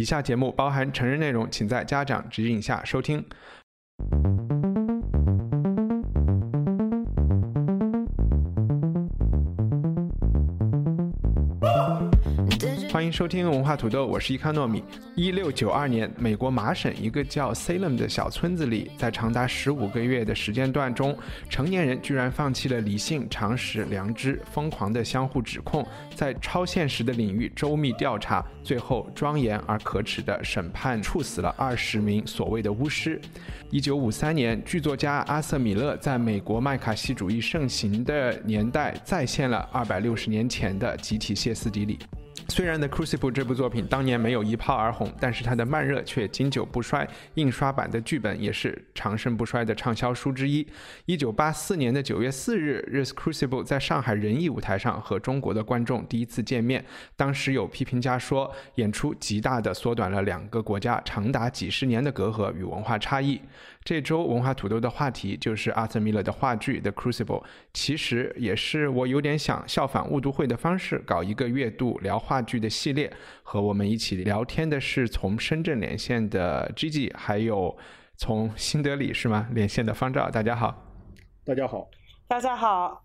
[0.00, 3.22] 以下节目包含成人内容，请在家长指引下收听。
[13.00, 14.84] 欢迎收听文化土豆，我是伊康糯米。
[15.14, 21.16] 一六九二年，美国麻省一个叫 Salem 的小村子里，在长达十五个月的时间段中，
[21.48, 25.82] 成年人居然放弃了理性、常识、良知，疯狂的相互指控，
[26.14, 33.18] 在超现实的领域周密调查，最后庄严而可耻的审判，处死了二十名所谓的巫师。
[33.70, 41.98] 一九五三年，剧作家阿瑟·米勒在美国麦卡锡主义盛行的年代，再现了二百六十年前的集体歇斯底里。
[42.50, 47.08] 虽然《The Crucible》这部作品当年没有一炮而红，但是它的慢热却经久不衰。
[47.34, 50.66] 印刷版的剧本也是长盛不衰的畅销书之一。
[51.06, 56.84] 一九八四年的九月四日，《The Crucible》在上海人艺舞台上和中国的观众第一次见面。
[57.14, 63.40] 当时有批评家说，演出极大地缩短了两个国家长达几十年的隔阂与文化差异。
[63.82, 67.42] 这周文化土豆的话题就是阿瑟·米勒的话剧《The Crucible》，
[67.72, 73.10] 其实也是我有点想效仿误读会的方式，搞一个月度聊话剧的系列。
[73.42, 77.76] 和我们一起聊天的是从深圳连线的 Gigi，还有
[78.16, 80.30] 从新德里是吗连线的方照。
[80.30, 80.86] 大家好，
[81.44, 81.88] 大家好，
[82.28, 83.02] 大家好。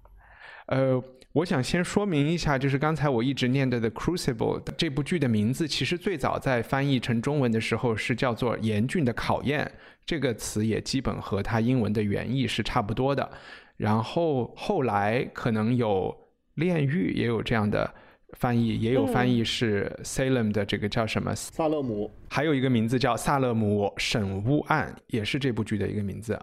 [0.67, 1.01] 呃，
[1.31, 9.65] 我想先说明一下，就是刚才我一直念的《The Crucible》这部剧的名字，其实最早在翻译成中文的时候是叫做《严峻的考验》，
[10.05, 13.29] 这个词也基本和它英文的原意是差不多的。
[13.77, 16.15] 然后后来可能有
[16.53, 17.93] 炼狱也有这样的
[18.37, 26.39] 翻译，也有翻译是 Salem 的这个叫什么萨勒姆，还有一个名字叫萨勒姆审巫案，也是这部剧的一个名字。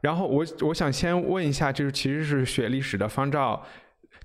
[0.00, 3.60] 然后我我想先问一下，就是其实是学历史的方照，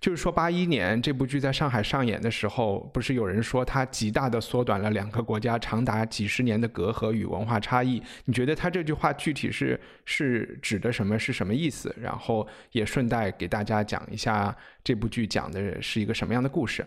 [0.03, 8.03] 就是说八一年这部剧在上海上演的时候，不是有人说它极大的缩短了两个国家长达几十年的隔阂与文化差异？
[8.25, 11.18] 你觉得他这句话具体是是指的什么？
[11.18, 11.96] 是什么意思？
[11.97, 14.53] 然后也顺带给大家讲一下
[14.84, 16.85] 这部剧讲的是一个什么样的故事？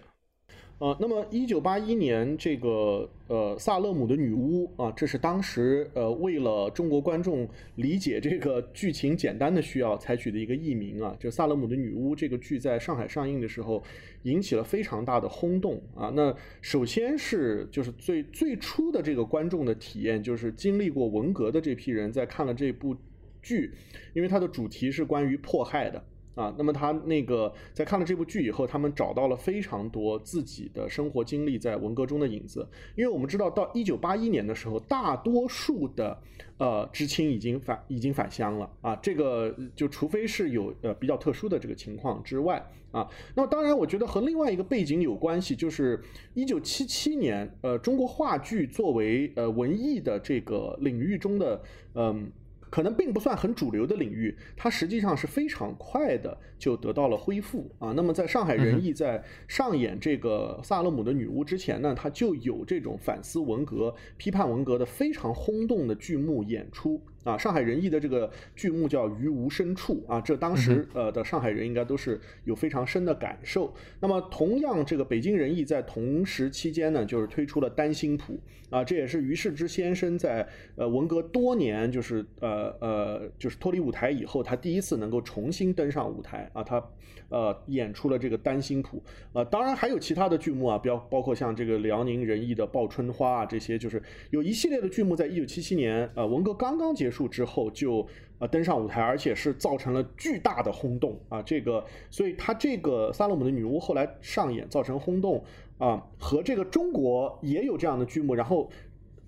[0.79, 11.17] 呃，那么一九八一年这个呃萨勒姆的女巫啊，这是当时呃为了中国观众理解这个剧情简单的需要采取的一个译名啊。
[11.19, 13.83] 就萨勒姆的女巫这个剧在上海上映的时候，
[14.25, 16.13] 引起了非常大的轰动啊。
[16.15, 22.95] 那首先是就是最最初的这个观众的体验，就是经历过文革的这批人在看了这部
[23.41, 23.73] 剧，
[24.13, 26.05] 因为它的主题是关于迫害的。
[26.37, 32.69] 啊，那么他那个在看了这部剧以后，他们找到了非常多自己的生活经历在文革中的影子。
[32.95, 36.17] 因为我们知道，到一九八一年的时候，大多数的
[36.59, 38.95] 呃知青已经返已经返乡了啊。
[38.97, 43.09] 这个就除非是有呃比较特殊的这个情况之外啊。
[43.35, 45.99] 那么当然，我觉得和另外一个背景有关系，就是
[46.35, 51.63] 一九七七年，呃，中国话剧作为呃文艺的这个领域中的
[51.95, 52.31] 嗯。
[52.71, 57.93] 可能并不算很主流的领域，它实际上是非常快的就得到了恢复啊。
[57.93, 67.01] 那么在上海人艺在上演这个萨勒姆的女巫之前呢，它就有这种反思文革、批判文革的非常轰动的剧目演出。
[67.27, 73.75] 啊，上海人艺的这个剧目叫《于无声处》啊，这当时呃的上海人应该都是有非常深的感受。
[73.99, 78.39] 那么同样，这个北京人艺在同时期间呢，就是推出了《单心谱》
[78.77, 86.81] 啊，这也是于世之先生在呃文革多年就是呃呃就是脱离舞台以后，他第一次能够重新登上舞台啊，他
[87.29, 88.97] 呃演出了这个《丹心谱》
[89.33, 97.27] 呃，当然还有其他的剧目啊，比较包括像这个辽宁人艺的《报春花》啊，这些就是有一系列的剧目，在一九七七年呃文革刚刚结束。
[97.27, 98.07] 之后就
[98.39, 101.43] 呃登上舞台，而且是造成了巨大的轰动啊！
[101.43, 105.45] 这个，所以他这个萨勒姆的女巫后来上演造成轰动
[105.77, 108.71] 啊，和这个中国也有这样的剧目，然后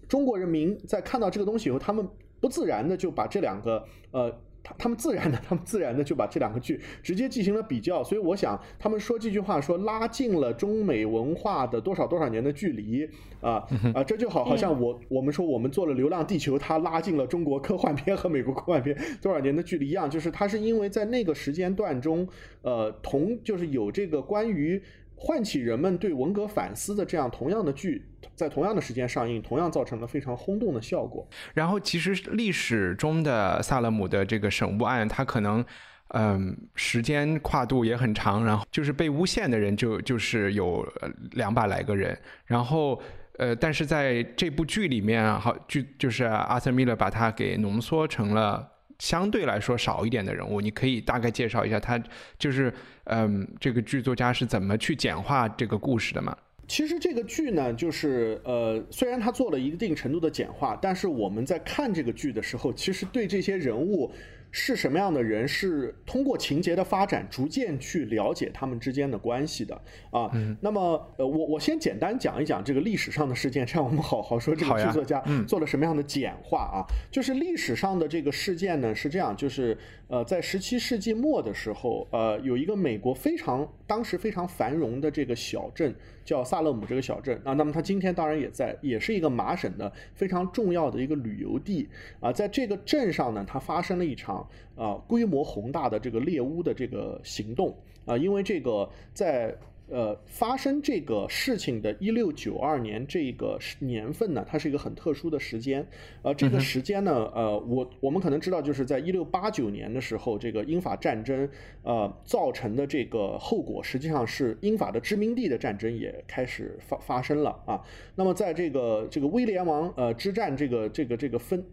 [0.09, 2.09] 中国人民在看到这个东西以后，他们
[2.41, 4.41] 不自然的就把这两个呃。
[4.77, 13.09] 他们自然的，他们自然的就把这两个剧直接进行了比较，所以我想他们说这句话说拉近了中美文化的多少多少年的距离
[13.41, 22.29] 啊啊，这就好好像我我们说我们做了《流浪地球》，它拉近了中国科幻片和美国科幻片多少年的距离一样，就是它是因为在那个时间段中，
[22.63, 24.83] 呃，同就是有这个关于。
[25.21, 28.05] 唤起人们对文革反思的这样同样的剧，
[28.35, 31.27] 在同样的时间上映，同样造成了非常轰动的效果。
[31.55, 35.65] 然后，其实历史中的萨勒姆的这个审误案，它可能，
[36.09, 38.45] 嗯，时间跨度也很长。
[38.45, 40.87] 然后，就是被诬陷的人就就是有
[41.33, 42.19] 两百来个人。
[42.47, 43.01] 然后，
[43.39, 48.75] 呃，但是在这部剧里面，好剧就是阿瑟米勒把它给浓缩成了。
[48.99, 51.97] 相对来说少一点的人物，你可以大概介绍一下他，
[52.37, 52.75] 就是，
[53.05, 56.37] 嗯，这个剧作家是怎么去简化这个故事的吗？
[56.69, 64.13] 其实这个剧呢，就是呃，虽然它做了一定程度的简化，但是我们在看这个剧的时候，其实对这些人物。
[64.51, 65.47] 是什么样的人？
[65.47, 69.79] 是通过情节的发展，逐渐去了解他们之间的关系的
[70.11, 70.31] 啊。
[70.63, 76.81] 那么，呃，我我先简单讲一讲这个历史上的事件，这样我们好好说这个剧作家做了什么样的简化啊。
[77.11, 79.77] 就是历史上的这个事件呢，是这样，就是
[80.09, 85.95] 呃，在十七世纪末的时候，呃，有一个美国非常当时非常繁荣的这个小镇。
[86.29, 91.89] 叫萨勒姆这个小镇啊，那么它今天当然也在，也是一个麻省的非常重要的一个旅游地
[92.21, 94.47] 啊，在这个镇上呢，它发生了一场
[94.77, 99.57] 啊规模宏大的这个猎巫的这个行动啊，因为这个在。
[99.91, 105.87] 呃，发生这个事情的一六九二年这个年份呢，它是一个很特殊的时间。
[106.23, 111.49] 呃，这个时间呢，呃，我我们可能知道，就是在一六八九年的时候，这个英法战争
[111.83, 117.83] 呃造成的这个后果，实际上是英法的殖民地的战争也开始发发生了啊。
[118.15, 121.65] 那么在这个这个威廉王呃之战这个这个这个分。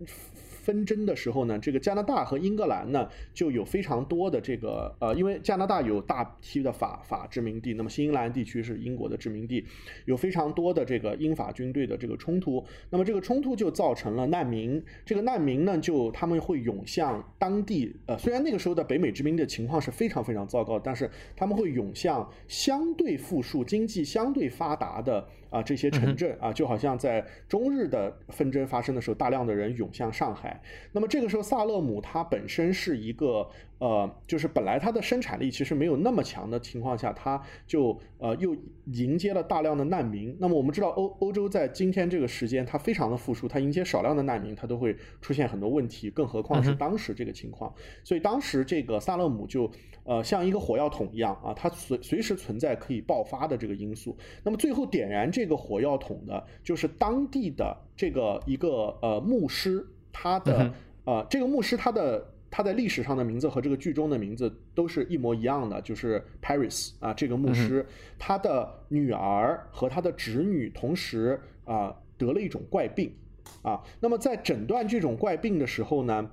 [0.66, 9.64] 纷争的时候呢，这个加拿大和英格兰呢就有非常多的这个呃，因为加拿大有大批的法法殖民地，那么新英兰地区是英国的殖民地，
[10.06, 25.28] 有非常多的这个英法军队的这个冲突，那么这个冲突就造成了难民，这个难民呢就他们会涌向当地，呃，虽然那个时候的北美殖民的情况是非常非常糟糕，但是他们会涌向相对富庶、经济相对发达的。
[25.56, 30.62] 啊，这些城镇啊，就好像在中日的纷争发生的时候，大量的人涌向上海。
[30.92, 33.50] 那么这个时候，萨勒姆它本身是一个。
[33.78, 38.56] 呃，就是本来它的生产力其实没有那么强的情况下，它就呃又
[38.94, 40.36] 迎接了大量的难民。
[40.40, 47.74] 那么我们知道欧欧洲在今天这个时间，它非常的富庶，它迎接少量的难民，它都会出现很多问题，更何况是当时这个情况。
[48.04, 49.70] 所以当时这个萨勒姆就
[50.06, 54.16] 呃像一个火药桶一样啊，它随随时存在可以爆发的这个因素。
[54.44, 60.74] 那么最后点燃这个火药桶的，就是当地的这个一个呃牧师，他的
[61.04, 62.32] 呃这个牧师他的。
[62.56, 67.86] 他在历史上的名字和这个剧中的名字都是一模一样的，就是 Paris 啊，这个牧师，
[68.18, 73.14] 他的女儿和他的侄女同时啊得了一种怪病
[73.62, 73.84] 啊。
[74.00, 76.32] 那么在诊断这种怪病的时候呢，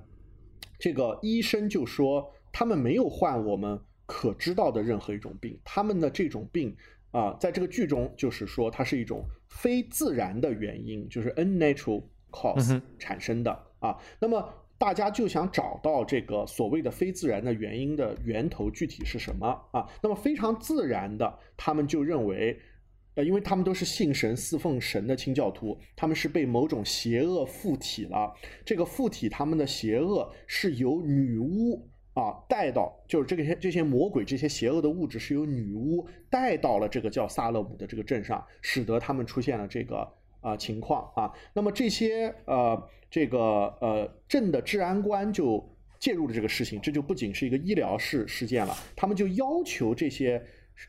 [0.79, 6.73] 这个医生就说他们没有患我们可知道的任何一种病，他们的这种病
[7.11, 13.97] 啊，在这个剧中就是说它是一种非自然的原因，就是 unnatural cause 产生的啊。
[14.21, 14.49] 那么
[14.83, 19.87] 大家就想找到这个所谓的非自然的原因的源头具体是什么啊？
[20.01, 22.59] 那么非常自然的，他们就认为，
[23.15, 28.33] 呃，因为他们都是信神、侍奉神的清教徒，他们是被某种邪恶附体了。
[28.65, 40.05] 这个附体他们的邪恶是由女巫啊带到，就是这些这些魔鬼、这些邪恶的物质是由女巫带到了这个叫萨勒姆的这个镇上，使得他们出现了这个
[40.43, 41.33] 啊情况啊。
[41.53, 42.89] 那么这些呃。
[43.13, 43.39] 这个
[43.79, 45.63] 呃镇的治安官就
[45.99, 50.43] 介入了这个事情，这就不仅是一个医疗事事件了，他们就要求这些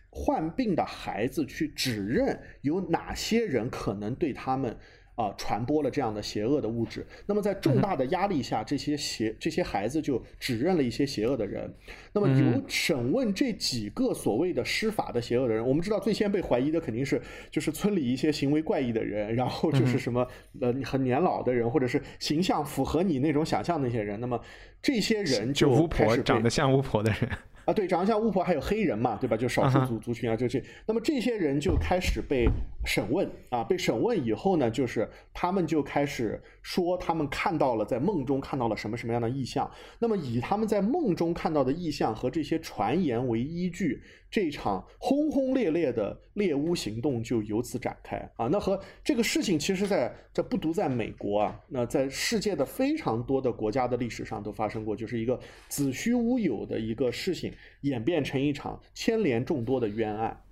[0.08, 4.74] 患病的孩子去指认有哪些人可能对他们。
[5.14, 7.06] 啊，传播了这样的邪恶的物质。
[7.26, 11.72] 那么在重大的压力下，这些邪这些孩子就指认了一些邪恶的人。
[12.12, 20.26] 那么由审问这几个所谓的施法的邪恶的人，我们知道最先被怀疑的肯定是就是村里一些行为怪异的人，然后就是什么
[20.60, 24.20] 呃很年老的人，或者是形象符合你那种想象那些人。
[24.20, 24.40] 那么
[24.82, 27.30] 这些人就巫婆长得像巫婆的人。
[27.64, 29.36] 啊，对，长得像巫婆，还有黑人嘛，对吧？
[29.36, 30.62] 就少数族族群啊，就这。
[30.86, 32.48] 那么这些人就开始被
[32.84, 39.70] 审问啊，被审问以后呢，就是他们就开始说他们看到了在梦中看到了什么什么样的意象。
[39.98, 44.02] 那么以他们在梦中看到的意象和这些传言为依据。
[44.34, 48.48] 这场轰轰烈烈的猎巫行动就由此展开啊！
[48.50, 55.38] 那和这个事情，其实在这不独在美国啊，那在世界的非常多的国家的历史上都发生过，就是一个
[55.68, 60.42] 子虚乌有的一个事情，演变成一场牵连众多的冤案。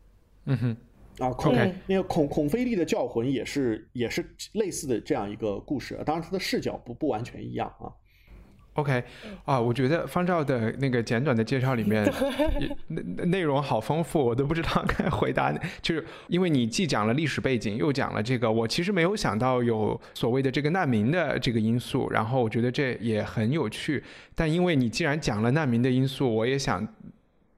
[0.44, 0.76] 嗯哼，
[1.18, 1.52] 啊，孔
[1.88, 7.90] 那个孔孔飞利的教魂也是也是类似的这样一个故事，当然他的视角不不完全一样啊。
[8.74, 9.04] OK，
[9.44, 12.02] 啊，我觉得方照的那个简短的介绍里面，
[12.88, 15.52] 内内容好丰富，我都不知道该 回答。
[15.82, 24.02] 就是因为你既讲了历史背景，又讲了这个，我其实没有想到有所谓的这个难民的这个因素，然后我觉得这也很有趣。
[24.34, 26.88] 但因为你既然讲了难民的因素，我也想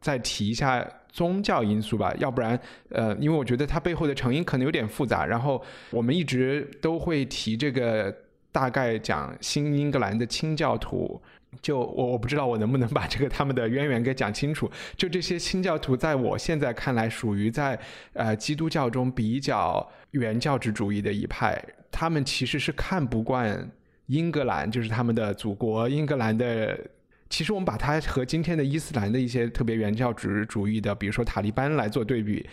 [0.00, 5.24] 再提一下宗教因素吧，要不然，呃，因为我觉得它背后的成因可能有点复杂。
[5.24, 8.12] 然后我们一直都会提这个。
[8.54, 11.20] 大概讲新英格兰的清教徒，
[11.60, 14.70] 就我我不知道我能不能把这个他们的渊源给讲清楚。
[14.96, 17.76] 就这些清教徒，在我现在看来，属于在
[18.12, 21.60] 呃基督教中比较原教旨主义的一派。
[21.90, 23.68] 他们其实是看不惯
[24.06, 26.78] 英格兰，就是他们的祖国英格兰的。
[27.30, 32.48] 其实我们把它和今天的伊斯兰的一些特别原教旨主义的，比如说塔利班来做对比。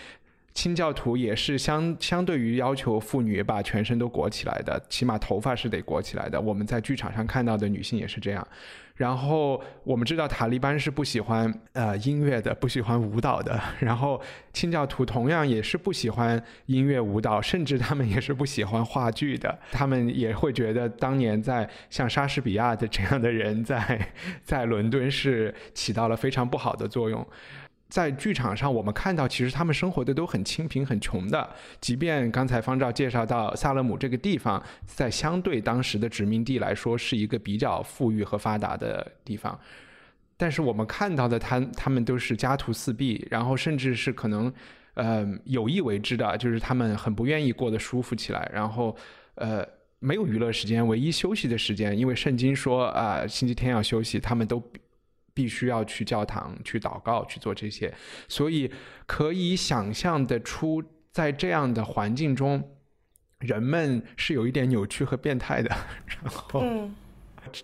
[0.53, 6.39] 清教徒也是相相对于要求妇女把全身都裹起来的，起码头发是得裹起来的。
[6.39, 8.46] 我们在剧场上看到的女性也是这样。
[8.96, 13.60] 然后我们知道塔利班是不喜欢呃音乐的，不喜欢舞蹈的。
[13.79, 14.22] 然后
[14.53, 19.58] 清教徒同样也是不喜欢音乐舞蹈，甚至他们也是不喜欢话剧的。
[19.72, 24.00] 他们也会觉得当年在像莎士比亚的这样的人在
[24.43, 27.25] 在伦敦是起到了非常不好的作用。
[27.91, 31.50] 在剧场上，我们看到其实他们生活的都很清贫、很穷的。
[31.81, 39.60] 即便刚才方照介绍到萨勒姆这个地方，在相对当时的殖民地来说，是一个比较富裕和发达的地方，
[40.38, 44.51] 但是我们看到的他他们都是家徒四壁，然后甚至是可能
[44.93, 48.95] 呃有意为之的，就是他们很不愿意过得舒服起来，然后
[49.36, 49.67] 呃
[50.00, 54.63] 没有娱乐时间，唯一休息的时间，因为圣经说啊星期天要休息，他们都。
[55.41, 57.91] 必须要去教堂去祷告去做这些，
[58.27, 58.71] 所以
[59.07, 62.63] 可以想象得出，在这样的环境中，
[63.39, 65.75] 人们是有一点扭曲和变态的。
[66.05, 66.63] 然后，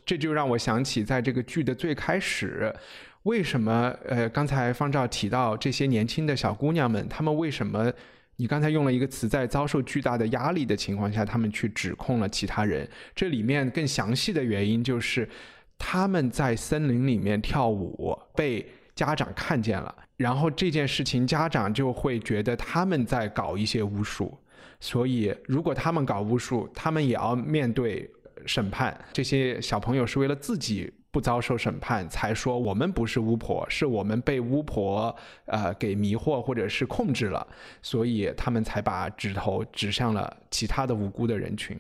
[0.04, 2.74] 这就让我想起，在这个剧的最开始，
[3.22, 7.94] 为什么呃，刚才方照提到这些年轻的小姑娘们，她们为什么？
[8.38, 12.90] 你刚才用了一个词，在遭受巨大的压力的情况下，她们去指控了其他人。
[13.14, 15.30] 这里面更详细的原因就是。
[15.78, 24.38] 他们在森林里面跳舞，被家长看见了，然后这件事情家长就会觉得他们在搞一些巫术，
[24.80, 28.10] 所以如果他们搞巫术，他们也要面对
[28.46, 29.00] 审判。
[29.14, 35.16] 这些小朋友是为了自己不遭受审判，才说我们不是巫婆，是我们被巫婆
[35.46, 37.46] 呃给迷惑或者是控制了，
[37.82, 41.80] 所以他们才把指头指向了其他的无辜的人群。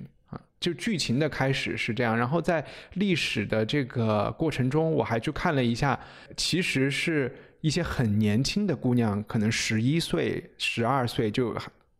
[0.59, 5.99] 就剧情的开始是这样，然后在历史的这个过程中，我还去看了一下，
[6.35, 11.55] 其实是一些很年轻的姑娘，可能十一岁、十二岁就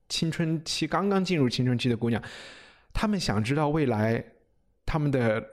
[0.10, 2.20] 青春期刚刚进入青春期的姑娘，
[2.94, 4.24] 她们想知道未来
[4.86, 5.46] 他们的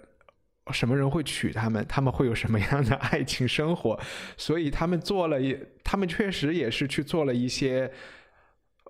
[0.72, 4.00] 什么人会娶她们，他们会有什么样的 爱情生活，
[4.38, 7.92] 所以他们做了一，他们确实也是去做了一些。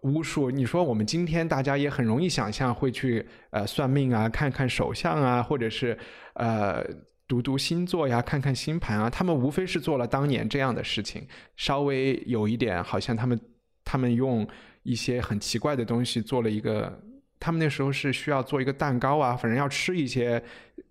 [0.05, 5.97] 巫术，你说我们今天大家也很容易想象会去呃算命啊，看看手相啊，或者是
[6.35, 6.85] 呃
[7.27, 13.41] 读读星座呀，看看星盘啊，他们无非是做了当年这样的事情，稍微有一点好像他们
[13.83, 14.47] 他们用
[14.83, 17.01] 一些很奇怪的东西做了一个，
[17.41, 20.43] 他们那时候是需要做一个蛋糕啊，反正要吃一些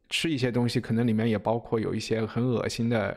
[0.10, 3.16] 吃一些东西，可能里面也包括有一些很恶心的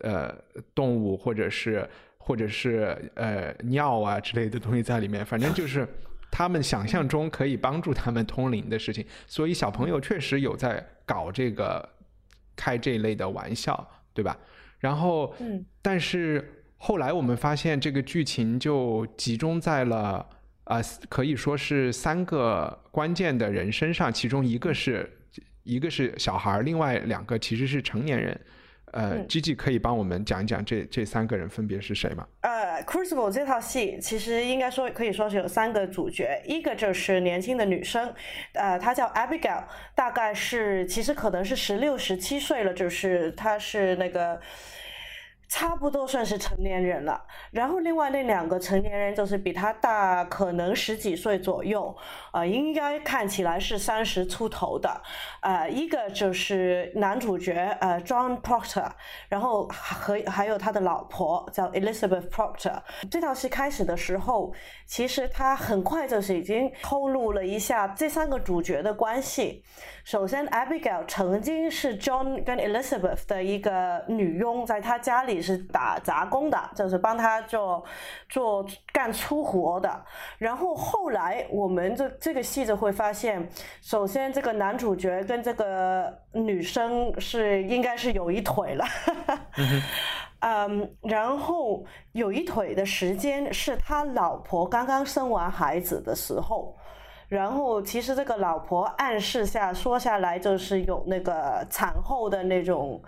[0.00, 0.34] 呃
[0.74, 1.88] 动物或者是。
[2.26, 5.86] 或者是呃尿啊之类的东西在里面，反正就是
[6.32, 11.86] 他们想象中可以帮助他们通灵的事情，所以小朋友确实有在搞这个
[12.56, 14.36] 开这一类的玩笑，对吧？
[14.78, 15.34] 然后，
[15.82, 20.26] 但是后来我们发现这个剧情就集中在了
[20.64, 25.18] 啊，可以说是三个关键的人身上，其中一个是
[25.62, 28.40] 一个是小孩，另外两个其实是成年人。
[28.94, 32.26] 呃，Gigi 可以帮我们讲一讲这这三个人分别是谁吗？
[32.40, 38.14] 呃，Crucible 这套戏其实应该说可以说是有三个主角，一个就是年轻的女生，
[38.52, 44.40] 呃，她叫 Abigail，大概是其实可能是十六、十七岁了，就是她是那个。
[45.54, 51.96] 差不多算是成年人了，然后另外那两个成年人就是比他大，可能十几岁左右，
[52.32, 55.00] 呃，应该看起来是三十出头的，
[55.42, 58.90] 呃，一个就是男主角，呃，John Proctor，
[59.28, 62.82] 然后和还有他的老婆叫 Elizabeth Proctor。
[63.08, 64.52] 这套戏开始的时候，
[64.86, 69.62] 其实他很快就是已经透露了一下这三个主角的关系。
[70.02, 75.43] 首先，Abigail 曾经是 John 跟 Elizabeth 的一个女佣，在他家里。
[75.44, 77.84] 是打杂工的，就是帮他做
[78.28, 80.04] 做干粗活的。
[80.38, 83.46] 然后后来我们这这个戏就会发现，
[83.82, 88.84] 首先这个男主角跟这个女生是应该是有一腿了。
[90.40, 96.76] 嗯，然后有一腿的时间是他老婆刚刚生完孩子的时候，
[97.28, 103.02] 然后其实这个老婆暗示下说下来就是有那个产后的那种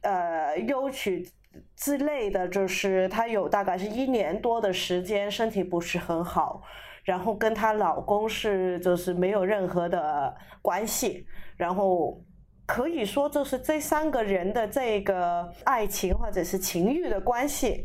[0.00, 1.28] 呃忧郁
[1.76, 6.62] 之类的，就是她有大概是一年多的时间身体不是很好，
[7.04, 12.20] 然后跟她老公是就是没有任何的关系，然后。
[12.68, 17.84] 可以说，就是这三个人的这个爱情或者是情欲的关系，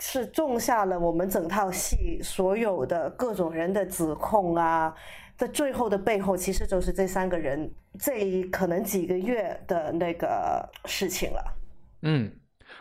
[0.00, 4.92] 是种下了我们整套戏所有的各种人的指控啊。
[5.36, 11.56] 在最后的背后，其实就是这三个人这可能几个月的那个事情了。
[12.02, 12.28] 嗯，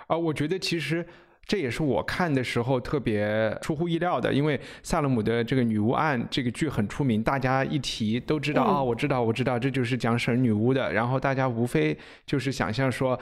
[0.08, 1.06] 啊，我觉得其实。
[1.46, 10.94] 这也是我看的时候特别出乎意料的，因为萨勒姆的这个女巫案这个剧很出名，大家一提都知道啊，我知道，我知道，这就是讲神女巫的。
[10.94, 13.20] 然后大家无非就是想象说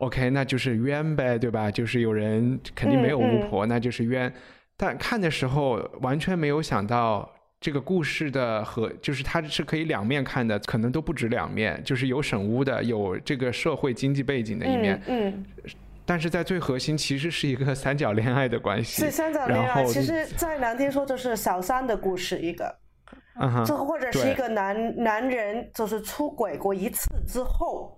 [0.00, 1.70] ，OK，那就是冤呗，对吧？
[1.70, 4.30] 就是有人肯定没有巫婆，那就是冤。
[4.76, 7.26] 但看的时候完全没有想到
[7.58, 15.00] 这个故事的和就是它是可以两面看的，可能都不止两面，就是有神巫的，有这个社会经济背景的一面。
[15.06, 15.42] 嗯。
[16.04, 19.02] 但是在最核心，其实是一个三角恋爱的关系。
[19.02, 22.76] 是三角恋爱，其实再难听说就是小三的故事一个，
[23.64, 27.96] 这或者是一个男男人就是出轨过一次之后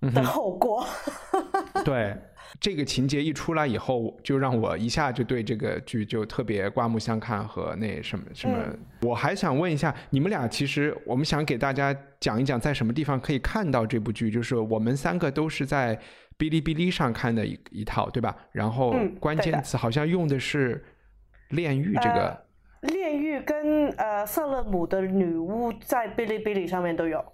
[0.00, 0.86] 的后果。
[1.84, 2.16] 对，
[2.60, 8.56] 这个情节一出来以后，就让我一下就对这个剧就特别刮目相看和那什么什么。
[9.02, 14.30] 我还想问一下，你们俩其实我们想给大家讲一讲，在什么地方可以看到这部剧？
[14.30, 15.98] 就是我们三个都是在。
[16.38, 18.36] 哔哩哔哩上看的一一套，对吧？
[18.52, 20.84] 然后关键词好像用的是
[21.50, 22.44] “炼狱”这个。
[22.82, 27.24] 炼狱跟呃瑟勒姆的女巫在哔哩哔哩上面都有。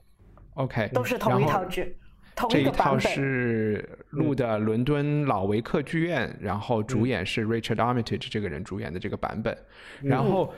[0.55, 1.99] OK，都是同一套剧，
[2.35, 2.99] 同一个版本。
[2.99, 9.55] 这一套是录的伦敦老维克剧院，然后主演是 Richard Armitage 这个人主演的这个版本。
[10.01, 10.51] 然后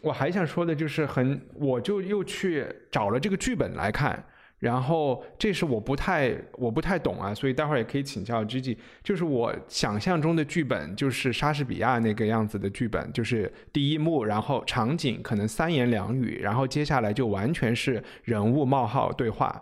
[0.00, 4.24] 我还想说的就是很，我就又去找了这个剧本来看。
[4.62, 8.76] 然后这是我不太我不太懂啊，所以待会儿也可以请教 Gigi。
[9.02, 19.60] 就是我想象中的剧本，就是莎士比亚那个样子的剧本，就是第一幕，然后场景可能三言两语，然后接下来就完全是人物冒号对话。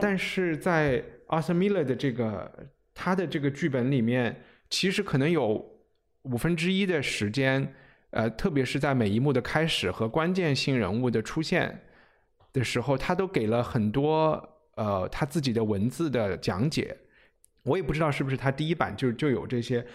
[0.00, 2.50] 但是在 Arthur Miller 的这个
[2.94, 4.34] 他的这个剧本里面，
[4.70, 5.62] 其实可能有
[6.22, 7.74] 五分之一的时间，
[8.12, 11.82] 呃，特别是在每一幕的开始和关键性人物的出现。
[12.52, 16.96] 的时候，他都给了很多呃他自己的文字的讲解，
[17.64, 19.86] 我也不知道是不是他第一版就就有这些，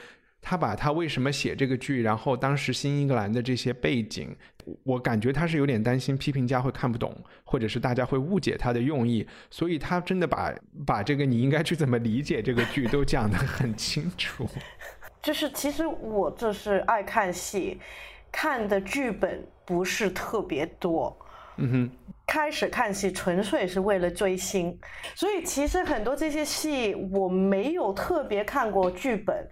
[0.41, 4.35] 他把他为什么写这个剧，然后当时新英格兰的这些背景，
[4.83, 10.53] 我感觉他是有点担心批评家会看不懂，或者是大家会误解他的用意，所以他真的把
[10.85, 14.47] 把这个你应该去怎么理解这个剧都讲得很清楚。
[15.21, 17.79] 就是其实我这是爱看戏，
[18.31, 21.17] 看的剧本不是特别多。
[21.57, 24.77] 嗯哼，开始看戏纯粹是为了追星，
[25.13, 29.47] 所以其实很多这些戏我没有特别看过剧本。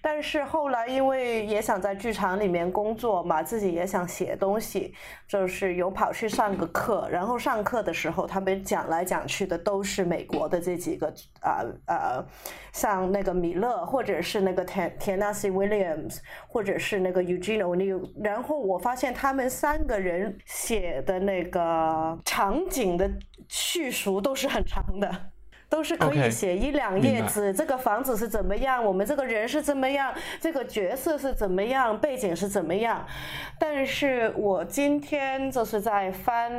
[0.00, 4.94] 但是后来，因为也想在剧场里面工作嘛，自己也想写东西，
[5.26, 7.08] 就是有跑去上个课。
[7.10, 12.24] 然后上课的时候，他们讲来讲去的都是美国的这几个啊呃，
[12.72, 18.08] 像那个米勒，或者是那个田田纳西 Williams，或者是那个 Eugene O'Neill。
[18.22, 23.10] 然后我发现他们三个人写的那个场景的
[23.48, 25.10] 叙述都是很长的。
[25.70, 33.04] 都是可以写一两页纸，这个房子是怎么样，我们这个人是怎么样，这个角色是怎么样，背景是怎么样。
[33.58, 36.50] 但是我今天就是在翻，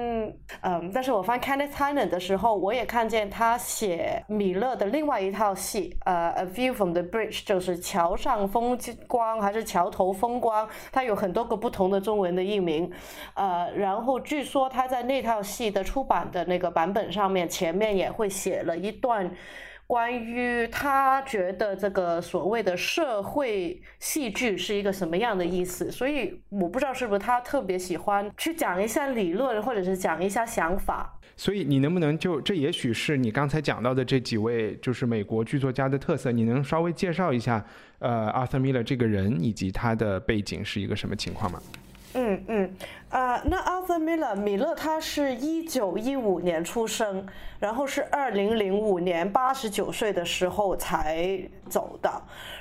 [0.61, 12.91] 嗯，但是我翻 Kenneth t y n e r 的时候，我也看见他写米勒的另外一套戏，呃，A View from the Bridge，就是桥上风光还是桥头风光，它有很多个不同的中文的译名，
[13.33, 18.98] 呃，然后据说他在那套戏的出版的那个版本上面，前面也会写了一。
[18.99, 19.29] 段
[19.87, 31.15] 关于他觉得这个所谓的社会戏剧是一个什么样的意思，所以我不知道是不是他特别喜欢去讲一下理论，或者是讲一下想法。
[31.35, 37.65] 所以你能不能就这也许是你刚才讲到的这几位就是美国剧作家的特色，你能稍微介绍一下
[37.99, 41.59] 呃阿瑟米勒这个人以及他的背景是一个什么情况吗？
[42.15, 42.75] 嗯嗯，
[43.11, 47.27] 呃那那 Arthur Miller 米勒他是一九一五年出生，
[47.59, 52.09] 然后是二零零五年八十九岁的时候才走的。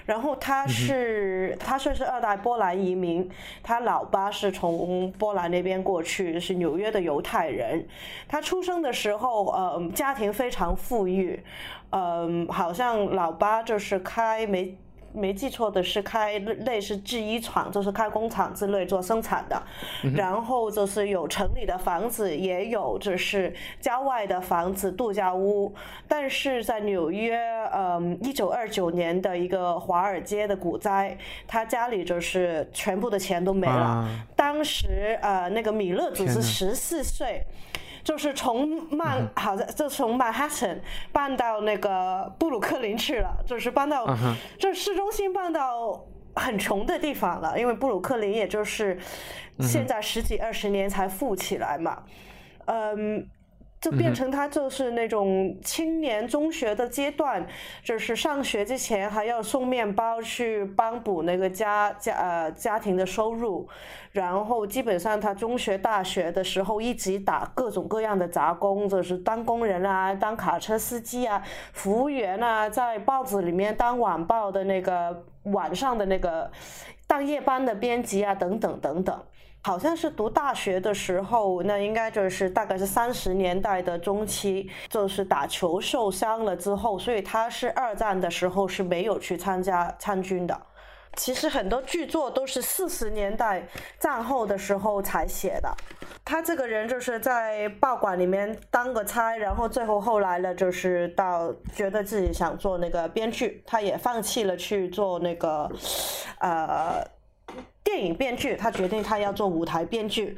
[0.04, 3.28] 然后他是他算是二代波兰移民，
[3.62, 7.86] 他老爸是从波兰那边过去，是纽约的犹太人。
[8.26, 11.42] 他出生的时候，呃，家庭非常富裕，
[11.90, 14.76] 嗯，好像老爸就是开煤。
[15.12, 19.62] 没记错的是开类似制衣厂，就是开工厂之类做生产的，
[20.14, 25.74] 然后就是有城里的房子，也有就是郊外的房子度假屋。
[26.06, 27.38] 但是在纽约，
[27.74, 31.16] 嗯，一九二九年的一个华尔街的股灾，
[31.46, 34.08] 他家里就是全部的钱都没了。
[34.36, 37.44] 当时呃，那个米勒只是十四岁。
[38.08, 40.80] 就是从曼，好像就从曼哈顿
[41.12, 44.06] 搬到那个布鲁克林去了，就是搬到，
[44.58, 48.98] 就市中心搬到很穷的地方了，因为布鲁克林也就是
[49.60, 52.02] 现在十几二十年才富起来嘛，
[52.64, 53.28] 嗯。
[53.80, 57.46] 就变成他就是那种青年中学的阶段，
[57.84, 63.68] 就是上学之前还要送面包去帮补那个家家呃家庭的收入，
[64.10, 71.40] 然后基本上他中学大学的时候一直打各种各样的杂工，就是当工人啊，当卡车司机啊，
[71.72, 76.50] 服务员啊，在报纸里面当晚报的那个晚上的那个
[77.06, 79.22] 当夜班的编辑啊，等等等等。
[79.60, 90.58] 好像是读大学的时候，那应该就是大概是三十年代的中期，就是打球受伤了之后，所以他是二战的时候是没有去参加参军的。
[91.16, 93.66] 其实很多剧作都是四十年代
[93.98, 95.74] 战后的时候才写的。
[96.24, 105.70] 他这个人就是在报馆里面当个差，然后最后后来呢，就是到觉得自己想做那个编剧，他也放弃了去做那个，
[106.38, 107.04] 呃。
[107.88, 110.36] 电影编剧，他决定他要做舞台编剧。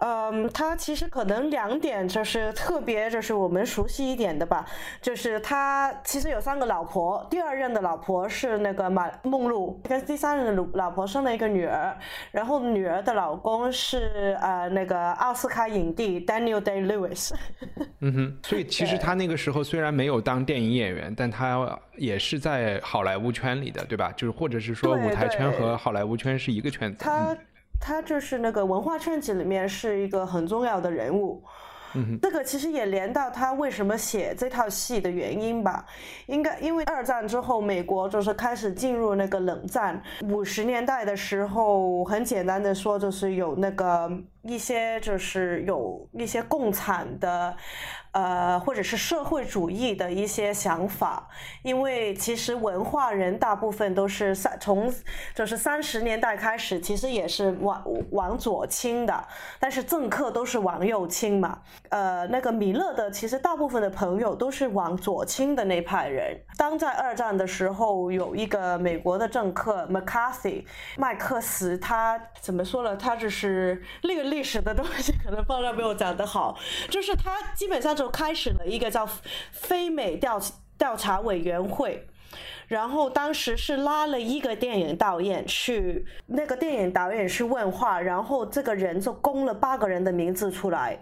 [0.00, 4.64] 嗯，他其实可能两点就是特别，就是我们熟悉一点的吧。
[5.02, 11.94] 就是他其实有三个老婆，第二任的老婆是那个马梦露，跟第三任的老婆生了一个女儿，
[12.30, 17.32] 然后女儿的老公是呃那个奥斯卡影帝 Daniel Day Lewis。
[18.00, 24.10] 嗯哼，所以其实他那个时候虽然没有当电影演员，但他也是在好莱坞圈里的，对吧？
[24.16, 27.04] 就是或者是说舞台圈和好莱坞圈是一个圈子。
[27.04, 27.36] 他。
[27.80, 31.42] 他就是那个文化圈子里面是一个很重要的人物，
[32.20, 35.84] 这个其实也连到他为什么写这套戏的原因吧。
[36.26, 40.00] 应该因为二战之后，美国就是开始进入那个冷战。
[40.28, 44.08] 五十年代的时候，很简单的说，就是有那个
[44.42, 47.56] 一些就是有一些共产的。
[48.12, 51.28] 呃，或者是社会主义的一些想法，
[51.62, 54.92] 因为其实文化人大部分都是三从
[55.32, 59.24] 就是三十年代开始，其实也是往往左倾的，
[59.60, 61.60] 但是政客都是往右倾嘛。
[61.90, 66.36] 呃，那个米勒的其实大部分的朋友都是往左倾的那派人。
[66.56, 70.64] 当在二战的时候，有一个美国的政客 McCarthy
[70.96, 72.96] 麦克斯，他怎么说呢？
[72.96, 77.99] 他就是那个历史的东西可能不知道没有讲得好，就是他基本上。
[78.00, 79.06] 就开始了一个叫
[79.52, 80.40] 非美调
[80.78, 82.02] 调查委员会，
[82.66, 90.98] 然后当时是拉了一个电影导演去，那个电影导演去问话，然后这个人就供了八个人的名字出来，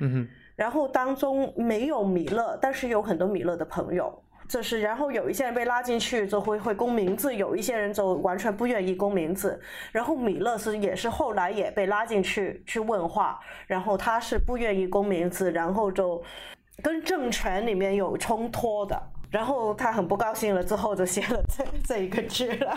[0.00, 4.20] 嗯哼，然后当中没有米勒，但是有很多米勒的朋友，
[4.52, 9.58] 就是然后有一些人被拉进去就会会公名字，有一些人就完全不愿意公名字，
[9.90, 16.22] 然后米勒斯也是后来也被拉进去去问话，然后他是不愿意公名字，然后就。
[16.82, 22.76] 跟政权里面有冲突的，然后他很不高兴了，之后就写了这这一个剧了。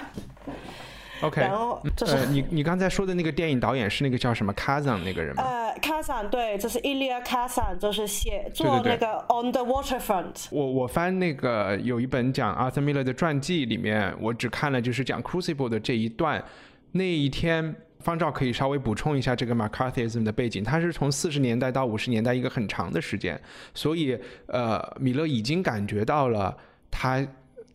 [1.21, 5.43] OK，然后就是你你刚才说的那个电影导演是那个叫什么 Kazan 那个人吗？
[5.43, 10.47] 呃，Kazan 对，就是 Ilya Kazan，就是写做那个 On the Waterfront。
[10.51, 16.43] 我我翻那个有一本讲 Arthur Miller 的传记里面，我只看了就是讲 Crucible 的这一段，
[16.91, 17.75] 那一天。
[18.01, 23.41] 方照可以稍微补充一下这个 McCarthyism 的背景，它是从四十年代到五十年代一个很长的时间，
[23.73, 26.55] 所以呃，米勒已经感觉到了，
[26.91, 27.25] 他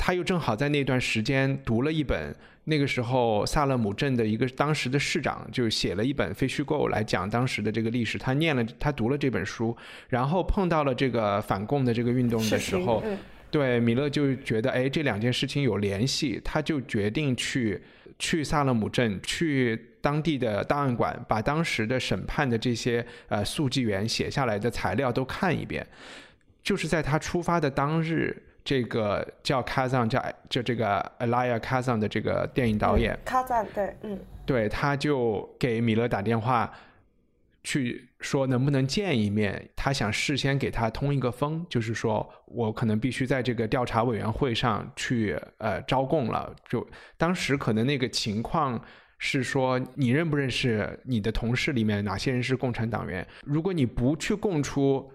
[0.03, 2.35] 他又正好在那段时间读了一本，
[2.65, 9.77] 那个时候萨勒姆镇的一个当时的市长就写了一本非虚构来讲当时的这个历史，他念了他读了这本书，
[10.09, 13.05] 然后碰到了这个反共的这个运动的时候，
[13.51, 17.83] 对米勒就觉得哎这两件事情有联系，他就决定去
[18.19, 19.87] 去萨勒姆镇去。
[20.03, 25.87] 当地的档案馆把当时的审判的这些呃速记员写下来的材料都看一遍，
[26.63, 36.70] 就是在他出发的当日，这个叫 Kazan 叫就这个 Elia Kazan 的这个电影导演，Kazan 对，嗯，对，他就给米勒打电话，
[37.64, 46.55] 去说能不能见一面，他想事先给他通一个风，就是说我可能必须在这个调查委员会上去呃招供了。
[46.68, 48.81] 就当时可能那个情况
[49.18, 53.27] 是说，你认不认识你的同事里面哪些人是共产党员？
[53.44, 55.11] 如果你不去供出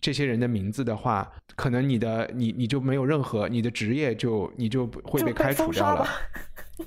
[0.00, 6.06] 这些人的名字的话，可能你的你你就没有任何你的职业就你就会被开除掉了。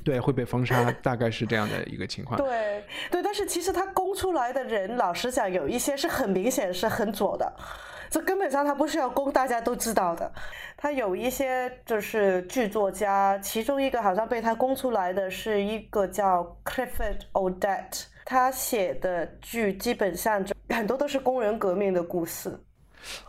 [0.04, 2.38] 对，会被封杀，大概是这样的一个情况。
[2.44, 7.56] 对，对，但是其实他供出来的人，老实讲，有一些是很明显是很左的，
[8.10, 10.30] 这根本上他不需要供，大家都知道的。
[10.76, 22.60] 他有一些就是剧作家，其中一个好像被他供出来的是一个叫 Clifford Odette，他写的剧基本上就很多都是工人革命的故事。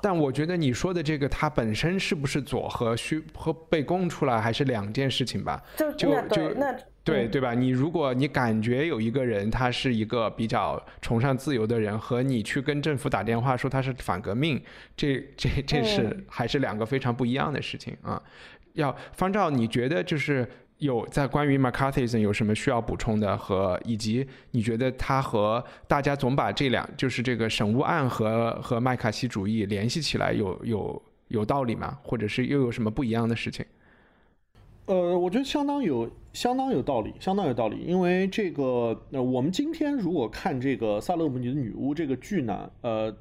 [0.00, 5.62] 但我觉得你说的这个，它本身是不是左和虚和被供出来，还是两件事情吧？
[5.76, 7.54] 就就就那对对吧？
[7.54, 14.62] 你如果你感觉有一个人他是一个比较崇尚自由的人，和你去跟政府打电话说他是反革命，
[14.96, 18.22] 这这这是还是两个非常不一样的事情啊。
[18.74, 20.48] 要方照，你觉得就是？
[20.78, 31.98] 有在关于 McCarthyism 有什么需要补充的和以及你觉得他和大家总把这两就是这个审巫案和和麦卡锡主义联系起来有有有道理吗？
[32.02, 33.66] 或者是又有什么不一样的事情？
[34.86, 37.78] 呃，我觉得相当有相当有道理，相当有道理。
[37.84, 43.14] 因为这个，呃，我们今天如果看这个《萨勒姆尼的女巫》这个剧呢，呃，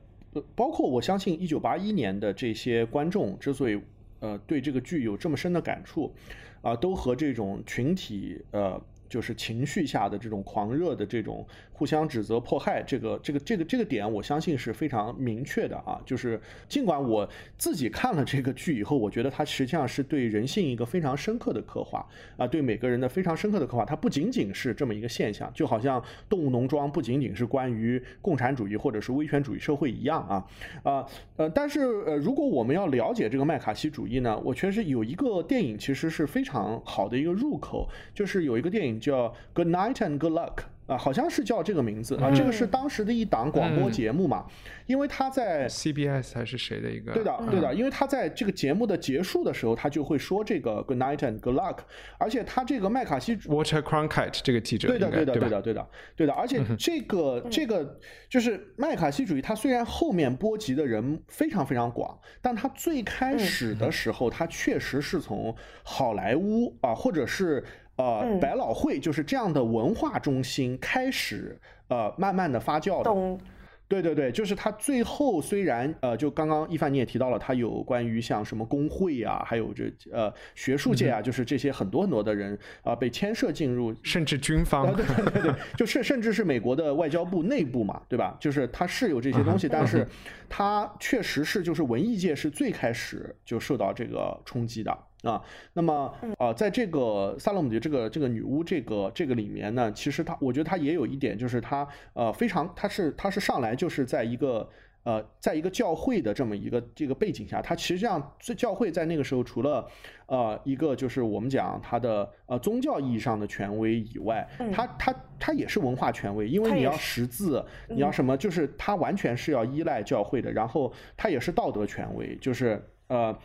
[0.56, 3.82] 包括我相信一九八一年的这些观众之所以
[4.20, 6.14] 呃对这个剧有这么深的感触。
[6.62, 11.46] 啊，都和这种群体呃，就是情绪下的这种狂热的这种。
[11.78, 16.02] 互相指责迫害，这个这个这个这个点，我相信是非常明确的啊。
[16.04, 22.04] 就是尽管我自己看了这个剧以后，我觉得它实际上是对人性一个非常深刻的刻画
[22.36, 23.86] 啊，对每个人的非常深刻的刻画。
[23.86, 30.44] 它不仅仅是这么一个现象，就好像动物农庄不仅仅是关于共产主义或者是威权主义社会一样啊
[30.82, 31.48] 啊呃。
[31.52, 40.56] 但是呃，如果我们要了解这个麦卡锡主义呢，我确实有一个电影其实是非常好的一个入口，就是有一个电影叫《Good Night and Good Luck》。
[40.88, 44.46] 啊，好像是叫这个名字啊，这个是当时的一档广播节目嘛，
[44.86, 47.12] 因为他在 CBS 还是谁的一个？
[47.12, 51.80] 对的，对的，因为他在这个节目的结束的时候，他就会说这个 Good night and good luck，
[52.18, 67.62] 而且他这个麦卡锡 Walter Cronkite 这个记者，对的，对的，对的，对的，对的，而且这个这个就是麦卡锡主义，它虽然后面波及的人非常非常广，但它最开始的时候，它确实是从好莱坞啊，或者是。
[67.98, 73.44] 呃，百老汇就是这样的文化中心开始，呃，慢慢的发酵的。
[73.90, 88.36] 对对对，就是它最后虽然呃，就刚刚一凡你也提到了，它有关于像什么工会啊，还有这呃学术界啊，就是这些很多很多的人啊被牵涉进入，甚至军方，对对对，就是甚至是美国的外交部内部嘛，对吧？
[88.42, 90.06] 就是它是有这些东西，但是
[90.50, 94.92] 它确实是就是文艺界是最开始就受到这个冲击的。
[95.28, 104.70] 啊，那么呃，在这个萨勒姆的这个这个女巫这个这个里面呢，其实她，我觉得她也有一点，就是她呃非常，她是她是上来就是在一个
[105.04, 109.88] 呃，在一个教会的这么一个这个背景下，她实际上这教会在那个时候除了
[110.28, 123.38] 呃一个就是我们讲它的呃宗教意义上的权威以外，它它它也是文化权威，因为你要识字，你要什么，就是它完全是要依赖教会的，然后它也是道德权威，就是呃。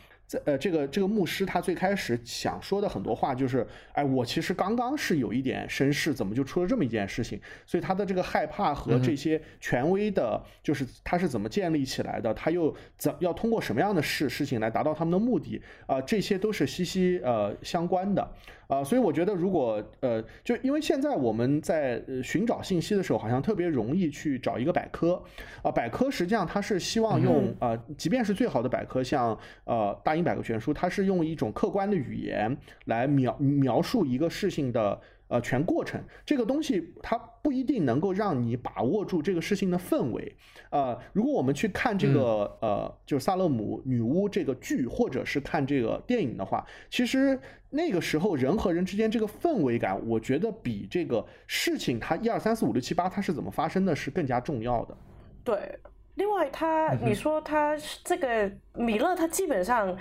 [0.45, 7.39] 呃，这个这个牧师他最开始想说的很多话就是，哎，我其实刚刚是有一点身世，怎么就出了这么一件事情？
[7.65, 16.01] 所以他的这个害怕和这些权威的，就是他是怎么建立起来的，他又怎要通过什么样的事事情来达到他们的目的啊？
[16.01, 18.27] 这些都是息息呃相关的。
[18.67, 25.21] 啊，所以我觉得，如果呃，就因为现在我们在寻找信息的时候，好像特别容易去找一个百科
[25.61, 25.71] 啊。
[25.71, 34.99] 百科实际上它是希望用啊，即便是最好的百科，像呃大英百科全书，它是用一种客观的语言来描描述一个事情的。
[35.27, 40.35] 呃，全过程这个东西它不一定能够让你把握住这个事情的氛围。
[40.69, 54.97] 呃，如果我们去看这个呃，就是萨勒姆女巫这个剧，或者是看这个电影的话，其实那个时候人和人之间这个氛围感，我觉得比这个事情它一二三四五六七八它是怎么发生的是更加重要的。
[55.43, 55.79] 对，
[56.15, 59.97] 另外他你说他这个米勒，他基本上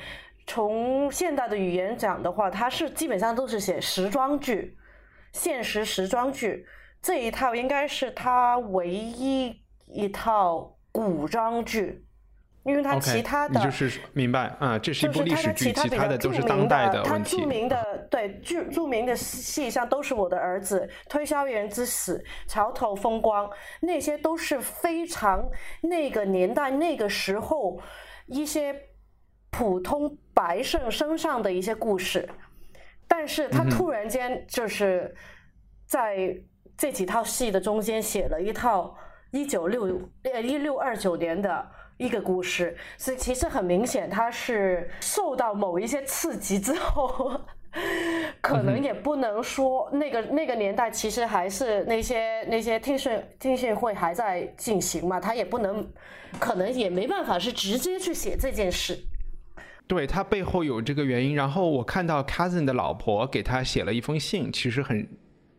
[0.46, 4.76] 从现代的语言讲的话，他是基本上都是写时装剧。
[5.33, 6.66] 现实时装剧
[7.01, 12.05] 这一套应该是他唯一一套古装剧，
[12.62, 25.45] 因为他其他的，你就是明白啊，这是一部历史剧，其他的都是当代的他著名的对著著名的戏像都是我的儿子、推销员之死、桥头风光，那些都是非常
[25.81, 27.81] 那个年代那个时候
[28.27, 28.75] 一些
[29.51, 32.29] 普通白圣身上的一些故事，
[33.12, 35.14] 但是他突然间就是
[35.87, 36.35] 在
[36.79, 38.96] 这几套戏的中间写了一套
[39.33, 39.85] 一九六
[40.22, 41.70] 呃一六二九年的。
[41.98, 47.40] 一个故事，所以其实很明显，他是受到某一些刺激之后，
[48.42, 55.87] 可能也不能说那个那个年代其实还是那些那些听训听训会还在进行嘛，他也不能，
[56.40, 58.98] 可能也没办法是直接去写这件事。
[59.92, 65.07] 对他背后有这个原因，然后我看到 Cousin 的老婆给他写了一封信，其实很。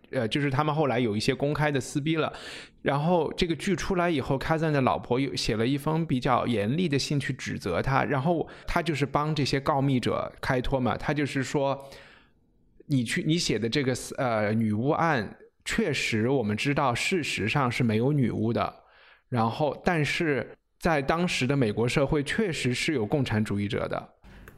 [0.09, 2.31] 呃，就是他们后来有一些公开的撕逼了，
[2.83, 11.83] 然后这个剧出来以后，Cousin 的老婆有写了一封比较严厉的信去指责他，然后他就是帮这些告密者开脱嘛，他就是说，
[12.85, 18.71] 你去你写的这个呃女巫案，确实我们知道事实上是没有女巫的，
[19.29, 20.47] 然后但是
[20.79, 24.12] 在当时的美国社会确实是有共产主义者的。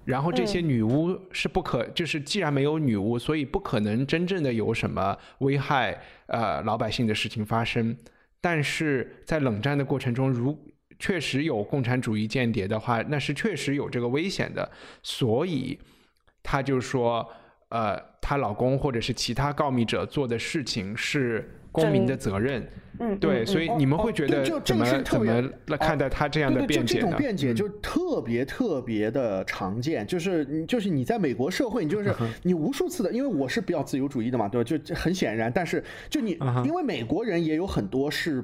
[0.05, 7.95] 然后这些女巫是不可，就是既然没有女巫，所以不可能真正的有什么危害呃老百姓的事情发生。
[8.39, 10.57] 但是在冷战的过程中，如
[10.99, 14.71] 确实有共产主义间谍的话，那是确实有这个危险的。
[15.03, 15.77] 所以
[16.41, 17.27] 她就说，
[17.69, 21.61] 呃，她老公或者是其他告密者做的事情是。
[21.75, 22.65] 公民的责任，
[22.99, 27.01] 嗯，对，所以你们会觉得怎么怎么来看待他这样的辩解呢？
[27.01, 34.63] 这种辩解就特别特别的常见，就是就是你在美国社会，你就是你无数次的，因为我是比较自由主义的嘛，对吧？
[34.63, 38.43] 就很显然，但是就你，因为美国人也有很多是。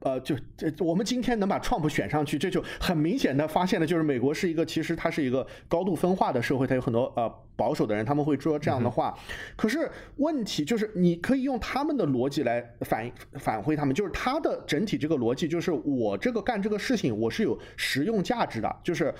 [0.00, 9.14] 呃，就这，我们今天能把 Trump 选上去，这就很明显的发现了，就是美国是一个，其实它是一个高度分化的社会，它有很多呃保守的人，他们会说这样的话。
[9.56, 19.14] 可是问题就是，你可以用他们的逻辑来反反馈他们，就是他的整体这个逻辑，就是我这个干这个事情，我是有实用价值的，就是，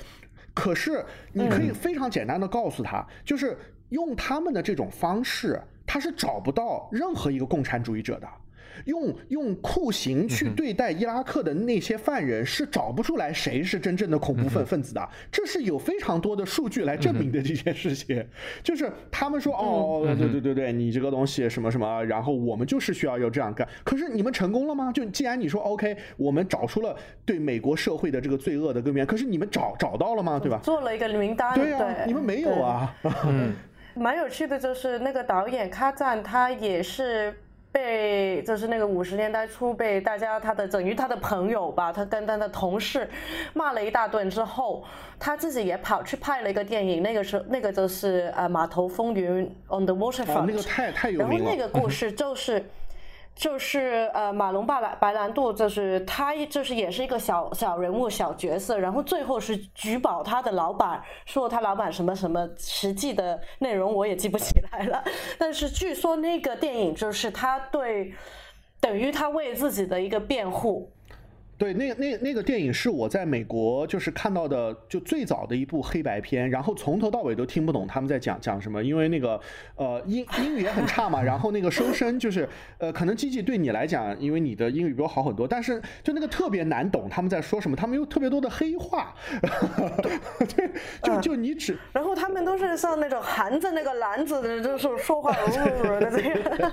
[0.55, 3.55] 可是你可以非常简单的告诉他，就是
[3.91, 8.27] 用他们的这种方式，他是找不到任何一个共产主义者的。
[8.85, 15.09] 用用酷刑去对待伊拉克的那些犯人，是找不出来谁是真正的恐怖分分子的。
[15.31, 18.25] 这是有非常多的数据来证明的这件事情。
[18.63, 23.67] 就是他们说，哦，对对对对，你这个东西什么什么，然后我们就是需要要这样干。
[23.85, 24.91] 可是你们成功了吗？
[24.93, 30.39] 就既然你说 OK，我们找出了对美国社会的这个罪恶的根源，可是你们找找到了吗？
[30.39, 30.61] 对吧？
[30.63, 31.55] 做了一个名单。
[31.55, 32.95] 对啊，你们没有啊。
[33.27, 33.53] 嗯，
[33.95, 37.35] 蛮有趣的，就是那个导演卡赞，他也是。
[37.73, 43.09] 被就是那个五十年代初被大家他的等于他的朋友吧，他跟他的同事
[43.55, 44.85] 骂了一大顿之后，
[45.19, 51.45] 他自己也跑去拍了一个电影，那个时候那个就是呃码头风云 on the waterfront，那个太太有名了。
[51.45, 52.65] 然后那个故事就是。
[53.35, 65.03] 就是呃，马龙白兰白兰度，就是他，就是也是一个小小人物、小角色，然后最后是举报他的老板，说他老板什么什么，实际的内容我也记不起来了。
[65.39, 68.13] 但是据说那个电影就是他对，
[68.79, 70.93] 等于他为自己的一个辩护。
[71.61, 79.39] 对，那那那个电影是我在美国就是看到的，就最早的一部黑白片，然后从头到尾都听不懂他们在讲讲什么，因为那个
[79.77, 89.15] 呃英英语也很差嘛，然后那个收声就是呃可能机器对你来讲，因为你的英语比我好很多，但是就那个特别难懂他们在说什么，他们有特别多的黑话，
[90.57, 90.71] 对，
[91.03, 96.73] 就就你只，然后他们都是像那种含着那个篮子的，就是说话的这个。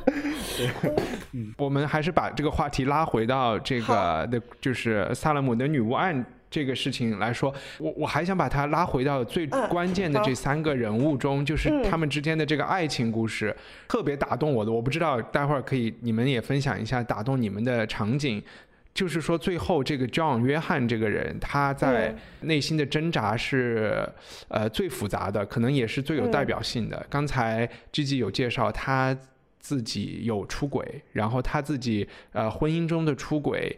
[1.33, 4.76] 嗯，我们还是把这个话题拉回到这个的，就是。
[4.77, 13.53] 是萨勒姆的女巫案这个事情来说，我我还想把它拉回到最关键的这三个人物中，就是他们之间的这个爱情故事，
[13.87, 14.71] 特别打动我的。
[14.71, 18.41] 我不知道待会儿可以你们也分享一下打动你们的场景，
[18.93, 24.07] 就是说最后这个 John 约翰这个人，他在内心的挣扎是
[24.47, 27.05] 呃最复杂的，可能也是最有代表性的。
[27.09, 29.13] 刚才 G G 有介绍他
[29.59, 33.77] 自己有出轨，然后他自己呃婚姻中的出轨。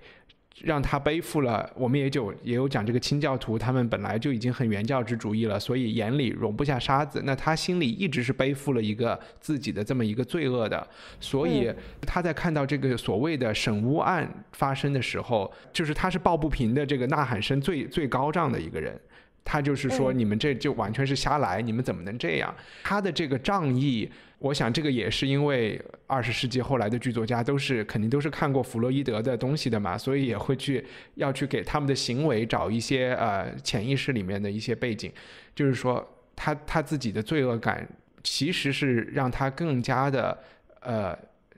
[0.64, 7.22] 让他背负了，我们也就也有讲这个清教徒，他们本来就已经很原教旨主义了，所以眼里容不下沙子。
[7.24, 10.88] 那他心里一直是背负了一个自己的这么一个罪恶的，
[11.20, 19.00] 所以他在看到这个所谓的审巫案发生的时候，就是他是抱不平的，这个呐喊声最最高涨的一个人。
[19.46, 22.54] 他就是说，你们这就完全是瞎来，你们怎么能这样？
[22.84, 24.08] 他的这个仗义
[24.40, 30.84] 我想这个也是因为二十世纪后来的剧作家都是肯定都是看过弗洛伊德的东西的嘛，所以也会去
[31.16, 35.12] 要去给他们的行为找一些呃潜意识里面的一些背景，
[35.54, 37.88] 就是说他他自己的罪恶感
[38.24, 40.38] 其实是让他更加的
[40.82, 41.18] 呃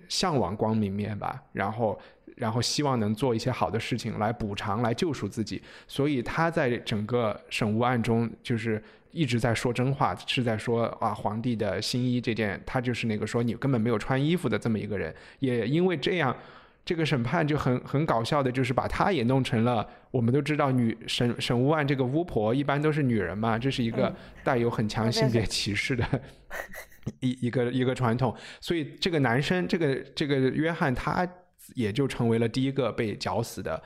[0.10, 2.00] 向往光明面吧，然后。
[2.42, 8.82] 然后希望能做一些好的事情来补偿、来救赎自己，所以他在整个审巫案中就是
[9.12, 15.14] 一直在说真话，是在说啊皇帝的新衣这件，他就是那个说你根本没有穿衣服的这么一个人。
[15.38, 16.36] 也因为这样，
[16.84, 19.88] 这个审判就很很搞笑的，就是把他也弄成了。
[20.10, 24.12] 我们都知道女审审巫案这个巫婆一般都是女人嘛，这是一个
[24.44, 26.04] 带有很强性别歧视的
[27.22, 28.36] 一一个一个传统。
[28.60, 31.28] 所以这个男生，这个这个约翰他。
[31.76, 33.82] 也就成为了第一个被绞死的，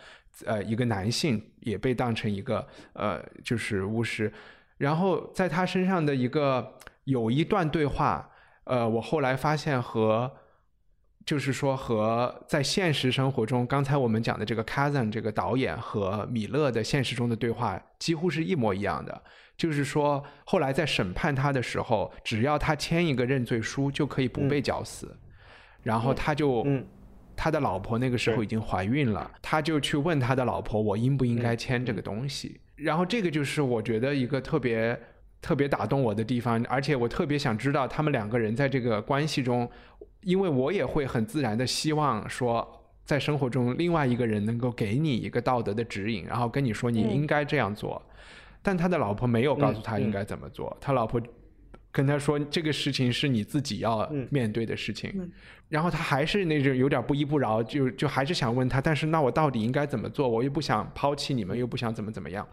[0.45, 4.31] 呃，一个男性也被当成一个呃，就是巫师。
[4.77, 8.29] 然后在他身上的一个有一段对话，
[8.65, 10.29] 呃，我后来发现和
[11.25, 19.23] 就是说和在现实生活中，刚才我们讲的这个 Kazan 这个导演和米勒的现实中的对话几乎是一模一样的。
[19.55, 25.17] 就是说，后来在审判他的时候，只要他签一个认罪书，就可以不被绞死。
[25.83, 26.65] 然后他就。
[27.35, 34.99] 他的老婆那个时候已经怀孕了，他就去问他的老婆：“我应不应该签这个东西？”然后这个就是我觉得一个特别
[35.41, 39.69] 特别打动我的地方，而且我特别想知道他们两个人在这个关系中，
[40.21, 48.01] 因为我也会很自然的希望说，在生活中另外一个人能够给你一个道德的指引，然后跟你说你应该这样做。
[48.61, 51.21] 但他的老婆没有告诉他应该怎么做，他老婆。
[51.95, 55.31] 跟他说这个事情是你自己要面对的事情，
[55.69, 60.27] 然后他还是那种有点不依不饶，就就还是想问他，但是那我到底应该怎么做？
[60.27, 62.45] 我又不想抛弃你们，又不想怎么怎么样。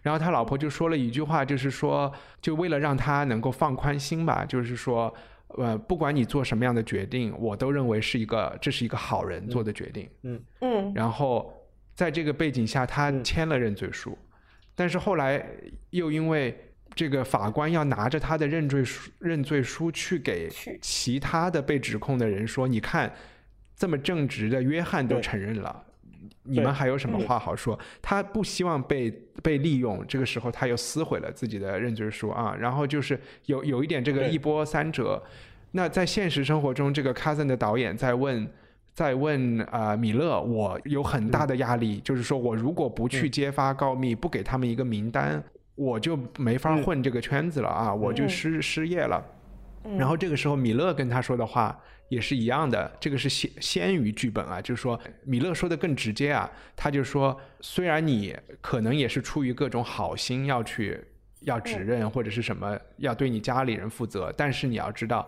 [0.00, 2.10] 然后他老婆就说了一句话，就是说，
[2.40, 5.14] 就为了让他能够放宽心吧，就是说，
[5.58, 10.08] 呃，不管你做什么样的决定，我都认为是一个这是一个好人做的决定。
[10.22, 10.90] 嗯嗯。
[10.94, 11.52] 然后
[11.94, 14.16] 在这个背景下，他签了认罪书，
[14.74, 15.46] 但是后来
[15.90, 16.58] 又因为。
[16.94, 20.48] 这个法官要拿着他的认罪书认罪书去给
[20.82, 23.12] 其他的被指控的人说：“你看，
[23.76, 25.84] 这么正直的约翰都承认了，
[26.42, 29.10] 你们还有什么话好说？”他不希望被
[29.42, 32.54] 被利用，这个时候他又撕毁了自己的认罪书啊。
[32.58, 35.22] 然后就是有有一点这个一波三折。
[35.70, 38.52] 那在现实生活中，这个 Cousin 的导演在问
[38.92, 45.42] 在问啊米勒：“我有很大的压力，就是说我如果不去揭发告密，不给他们一个名单。”
[45.74, 47.94] 我就没法混这个圈子了啊！
[47.94, 49.24] 我就失失业了。
[49.96, 51.78] 然后这个时候，米勒跟他说的话
[52.10, 52.90] 也是一样的。
[53.00, 56.50] 这个是先先于剧本啊，就是说米勒说的更直接啊。
[56.76, 61.02] 他就说，虽然你可能也是出于各种好心要去
[61.40, 65.26] 要指认或者是什么要对你家里人负责，但是你要知道，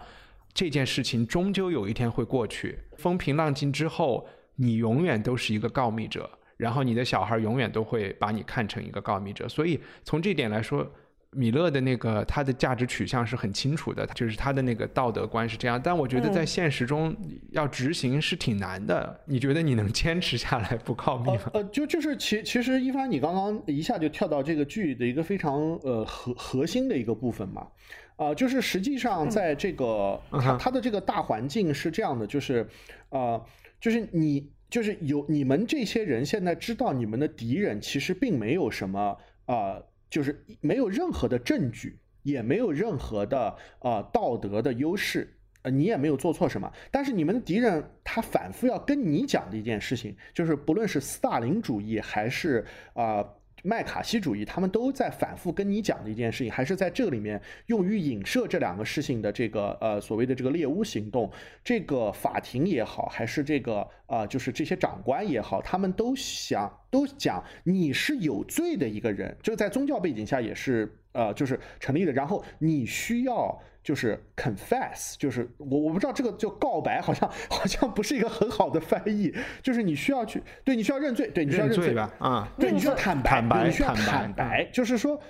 [0.53, 2.79] 这件事情终究有一天会过去。
[2.99, 6.29] 风平浪静之后，你永远都是一个告密者。
[6.63, 10.89] 然后你的小孩永远都会把你看成一个告密者，所以从这点来说，
[11.33, 15.81] 米勒的那个他的价值取向是很清楚的，就是他的那个道德观是这样。
[15.83, 17.17] 但我觉得在现实中
[17.51, 19.21] 要执行是挺难的。
[19.27, 21.51] 你觉得你能 坚持下来不告密吗？
[21.55, 27.67] 呃，就就是其其实一帆，你刚刚一下就跳到这个剧的一个非常呃核核心的一个部分嘛，
[28.15, 32.65] 啊，就是实际上在这个它它的这个大环境是这样的，就是
[33.09, 33.45] 呃，
[33.81, 34.49] 就是你。
[34.73, 46.73] 就是有你们这些人现在知道你们的敌人其实并没有什么啊，就是没有任何的证据，也没有任何的啊道德的优势，呃，你也没有做错什么。
[46.91, 52.65] 但是你们的敌人他反复要跟你讲的一件事情，就是不论是斯大林主义还是
[52.95, 53.23] 啊。
[53.63, 61.31] 麦卡锡主义，他们都在反复跟你讲的一件事情，还是在这里面用于影射这两个事情的这个呃所谓的这个猎巫行动，
[61.63, 73.63] 这个法庭也好，还是这个啊就是这些长官也好，他们都想都讲你是有罪的一个人，就在宗教背景下也是呃就是成立的，然后你需要。
[73.83, 79.35] 就是 confess，就是我我不知道这个叫告白，好像好像不是一个很好的翻译。
[79.63, 82.13] 就是你需要去，对你需要认罪，对你需要认罪吧？
[82.19, 85.21] 啊，对你需要坦白，坦白，你需要坦白，就是说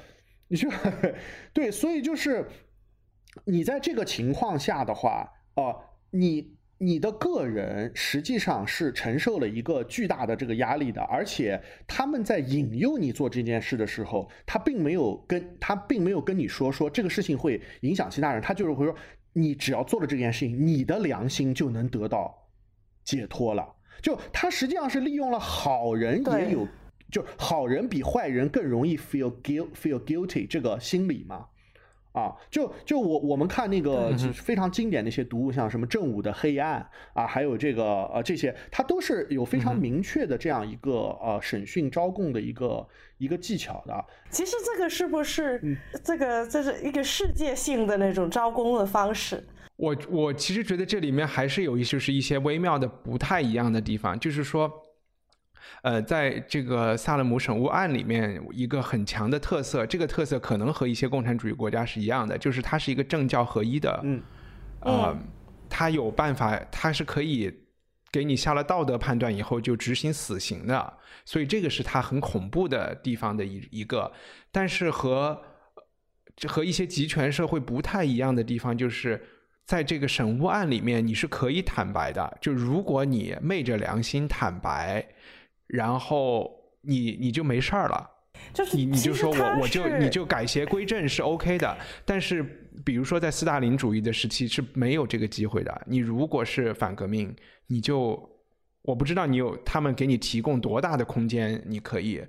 [0.49, 0.73] 你需要
[1.53, 2.47] 对，所以就是
[3.45, 5.81] 你在这个情况下的话，哦，
[6.11, 6.57] 你。
[6.85, 18.93] 你的个人实际上是承受了一个巨大的这个压力的，而且他们在引诱你做这件事的时候，他并没有跟他并没有跟你说说这个事情会影响其他人，他就是会说
[19.33, 22.49] 你只要做了这件事情，你的良心就能得到
[23.05, 23.77] 解脱了。
[24.01, 26.67] 就他实际上是利用了好人也有，
[27.13, 31.47] 就好人比坏人更容易 feel guilt feel guilty 这个心理嘛。
[32.13, 40.93] 啊，就就我我们看那个非常经典的一些读物，像什么正午的黑暗啊，还有这个呃这些，它都是有非常明确的这样一个
[41.23, 42.87] 呃审讯招供的一个
[43.17, 44.05] 一个技巧的。
[44.29, 49.43] 其实这个是不是这个这是一个世界性的那种招供的方式？
[49.77, 54.71] 我我其实觉得这里面还是有一些是一些微妙的不太一样的地方，就是说。
[55.83, 64.23] 呃，在这个萨勒姆审务案里面，一个很强的特色，这个特色可能和一些共产主义国家是一样的，就是它是一个政教合一的，嗯，
[64.81, 65.19] 啊，
[65.69, 67.53] 它有办法，它是可以
[68.13, 70.93] 给你下了道德判断以后就执行死刑的，
[71.25, 74.13] 所以这个是它很恐怖的地方的一一个。
[74.53, 75.43] 但是和
[76.47, 79.21] 和一些集权社会不太一样的地方，就是
[79.65, 85.05] 在这个审务案里面，你是可以坦白的，就如果你昧着良心坦白。
[85.73, 86.51] 然后
[86.83, 88.11] 你你就没事儿了，
[88.53, 92.43] 就是你你就说我我就你就改邪归正是 OK 的，但是
[92.85, 95.83] 比如说在斯大林主义的时期是没有这个机会的。
[95.87, 97.35] 你如果是反革命，
[97.69, 98.23] 你就
[98.83, 102.23] 我不知道你有他们给你提供多大的空间，你可以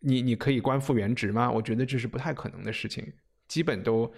[0.00, 1.48] 你你可以官复原职吗？
[1.48, 3.12] 我觉得这是不太可能的事情，
[3.46, 4.12] 基本都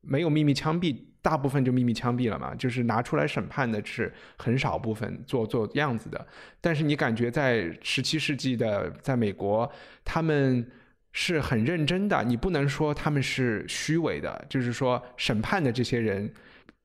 [0.00, 1.11] 没有秘密枪毙。
[1.22, 6.26] 大部分就秘密枪毙了嘛，就是拿出来审判的是很少部分做做样子的。
[6.60, 9.70] 但是你感觉在十七世纪的在美国，
[10.04, 10.68] 他们
[11.12, 14.44] 是很认真的，你不能说他们是虚伪的。
[14.50, 16.28] 就是说审判的这些人，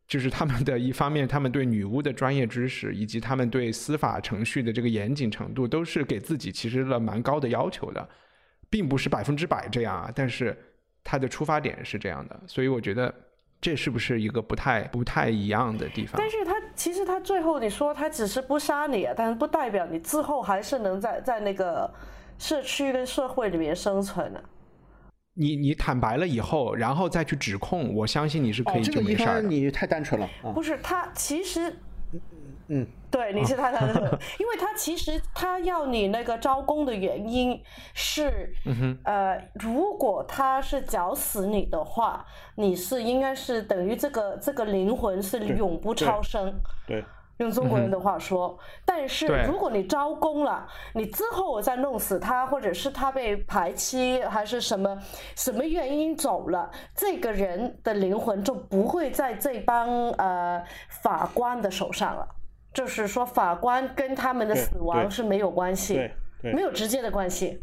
[0.07, 8.07] 就是他们的一方面，他们对女巫的专业知识以及他们对司法程序的这个严谨程度，都是给自己其实了蛮高的要求的，
[8.69, 10.11] 并不是百分之百这样啊。
[10.13, 10.55] 但是
[11.03, 13.11] 他的出发点是这样的，所以我觉得。
[13.59, 16.15] 这是不是一个不太不太一样的地方？
[16.17, 21.91] 但是他其实他最后你说他只是不杀你啊，但是不代表你之后还是能在在那个
[22.37, 24.43] 社区跟社会里面生存的。
[25.33, 29.41] 你你坦白了以后，然后再去指控，我相信你是可以就没事儿。
[29.41, 30.27] 你太单纯了。
[30.53, 31.75] 不是他其实。
[32.69, 37.57] 嗯，对，你是他的，因为他其实他要你那个招工的原因
[37.93, 38.53] 是，
[39.05, 46.53] 呃，如果他是绞死你的话，你是应该是等于这个这个灵魂是永不超生。
[46.85, 47.01] 对，
[47.37, 54.97] 用中国人的话说，但是如果你招工了，你之后我再弄死他，或者是他被排期还是什么
[55.35, 62.27] 什么原因走了，这个人的灵魂就不会在这帮呃法官的手上了。
[62.77, 65.99] 就是说，法官跟他们的死亡是没有关系，
[66.43, 67.59] 没有直接的关系。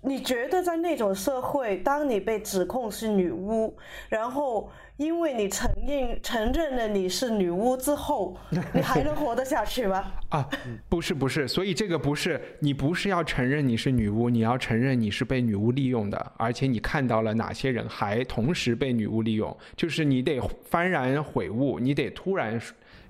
[0.00, 3.72] 你觉得在那种社会，当你被指控是女巫，
[4.08, 8.36] 然后因为你承认承认了你是女巫之后，
[8.72, 10.12] 你还能活得下去吗？
[10.30, 10.48] 啊，
[10.88, 22.60] 不是不是，所以这个不是你不是要承认你是女巫，你要承认你是被女巫利用的，而且你看到了哪些人还同时被女巫利用，就是你得幡然悔悟，你得突然。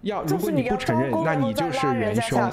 [0.03, 2.50] 要如果你不承认，那你就是元凶。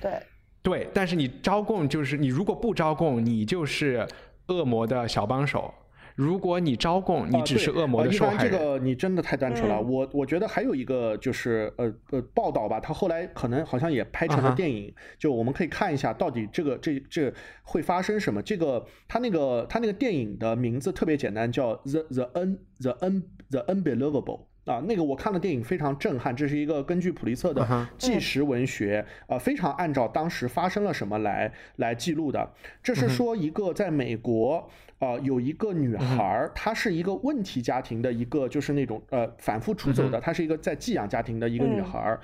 [0.00, 0.22] 对
[0.62, 4.06] 对，但是你招供就是你如果不招供，你就是
[4.48, 5.72] 恶魔的小帮手；
[6.14, 8.52] 如果你招供，你只是恶魔的受害人。
[8.52, 9.80] 这个你真的太单纯了。
[9.80, 17.32] 我我觉得还有一个就是呃呃报道吧，他后来可能好像也拍成了电影，就我们可以看一下到底这个这这
[17.62, 18.42] 会发生什么。
[18.42, 24.40] 这个他那个他那个电影的名字特别简单，叫 The The Un The Un The Unbelievable。
[24.64, 32.50] 啊，那个我看了电影非常震撼，这是一个根据普利策的纪实文学，呃，非常按照当时发生了什么来来记录的。
[32.82, 34.68] 这是说一个在美国，
[35.00, 42.18] 呃，有一个女孩，她是一个问题家庭的一个，就是那种呃反复出走的，她是一个在寄养家庭的一个女孩。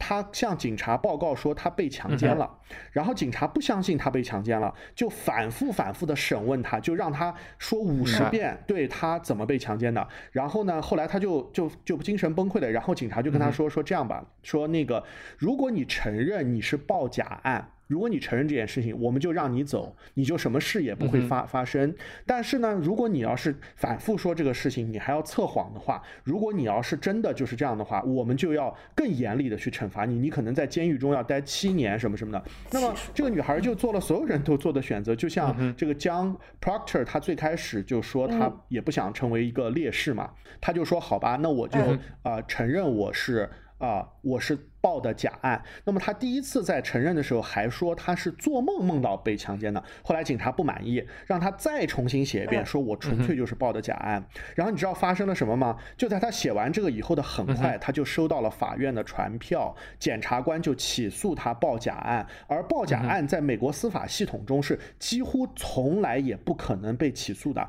[0.00, 2.58] 他向警察报告说他被强奸了，
[2.90, 10.08] 然后警察不相信他被强奸了，就反复反复的审问他，就让他说五十遍对他怎么被强奸的。
[10.32, 12.68] 然后呢，后来他就就就精神崩溃了。
[12.68, 15.04] 然后警察就跟他说说这样吧，说那个
[15.36, 17.70] 如果你承认你是报假案。
[17.90, 21.92] 如果你承认这件事情，我们就让你走，你就什么事也不会发发生。
[22.24, 32.40] 但是呢，如果你要是反复说这个事情，你还要测谎的话，如果你要是真的就是这样的话，我们就要更严厉的去惩罚你，你可能在监狱中要待七年什么什么的。
[32.70, 40.30] 那么这个女孩就做了所有人都做的选择，就像这个江 Proctor，他最开始就说他也不想成为一个烈士嘛，
[40.60, 41.80] 他就说好吧，那我就
[42.22, 43.50] 啊承认我是。
[43.80, 45.62] 啊，我是报的假案。
[45.84, 49.82] 那么他第一次在承认的时候还说他是做梦梦到被强奸的。
[50.02, 54.22] 后来警察不满意，让他再重新写一遍，说我纯粹就是报的假案。
[54.54, 55.78] 然后你知道发生了什么吗？
[55.96, 62.26] 就在他写完这个以后的很快，他就收到了法院的传票，检察官就起诉他报假案。
[62.46, 67.66] 而报假案在美国司法系统中是几乎从来也不可能被起诉的。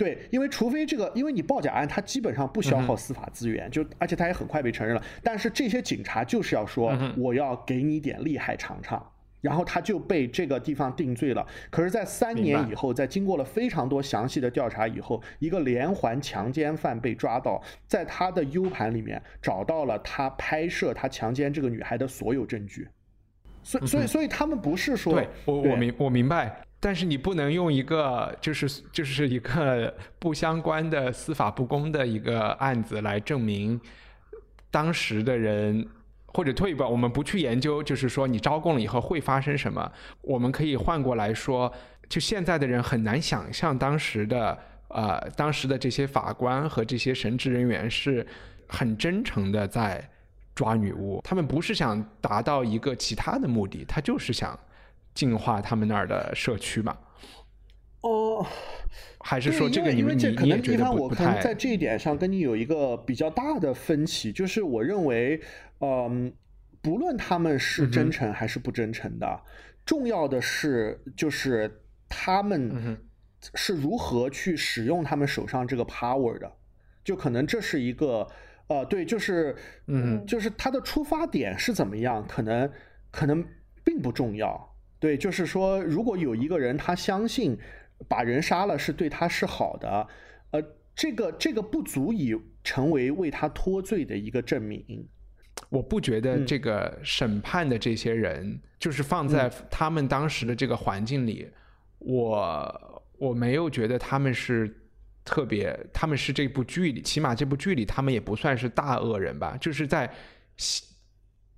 [0.00, 5.02] 对，因为除非这个，因为你报假案，它基本上不消耗司法资源，就而且他也很快被承认了。
[5.22, 9.06] 但是这些警察就是要说，我要给你点厉害尝尝。
[9.42, 11.46] 然后他就被这个地方定罪了。
[11.70, 22.88] 可是，在三年以后，在经过了非常多详细的调查以后，一个连环强奸犯被抓到，在他的 U 盘里面找到了他拍摄他强奸这个女孩的所有证据。
[23.62, 33.80] 所以，所以，所以他们不是说，对我我明我明白，但是你不能用一个就是就是一个不相关的司法不公的一个案子来证明
[34.70, 35.86] 当时的人。
[36.32, 39.90] 或者退一步，我们不去研究，就是说你招供了以后会发生什么。
[40.22, 41.72] 我们可以换过来说，
[42.08, 44.56] 就现在的人很难想象当时的
[44.86, 48.24] 呃，当时的这些法官和这些神职人员是
[48.68, 50.08] 很真诚的在
[50.54, 54.56] 抓女巫，他们不是想达到一个其他的目的，他就是想
[55.14, 56.96] 净化他们那儿的社区嘛。
[58.02, 58.46] 哦，
[59.20, 61.40] 还是说这个你们你也觉得不太？
[61.40, 65.40] 在这一点上跟你有一个比较大的分歧，就是我认为。
[65.82, 66.30] 嗯，
[66.82, 69.42] 不论他们是真诚还是不真诚的，
[69.86, 72.98] 重要的是就是他们
[73.54, 76.52] 是如何去使用他们手上这个 power 的，
[77.02, 78.28] 就可能这是一个
[78.68, 79.56] 呃，对，就是
[79.86, 82.70] 嗯，就是他的出发点是怎么样，可能
[83.10, 83.42] 可能
[83.82, 84.69] 并不重要，
[85.00, 87.58] 对，就是说如果有一个人他相信
[88.06, 90.06] 把人杀了是对他是好的，
[90.52, 90.62] 呃，
[90.94, 95.08] 这个这个不足以成为为他脱罪的一个证明。
[95.68, 101.48] 我不觉得这个审判的这些人，就是放在他们当时的这个环境里，
[101.98, 104.74] 我我没有觉得他们是
[105.24, 109.56] 特别，他们是这部剧里，起码这部剧里他们也不算是大恶人吧。
[109.60, 110.10] 就是在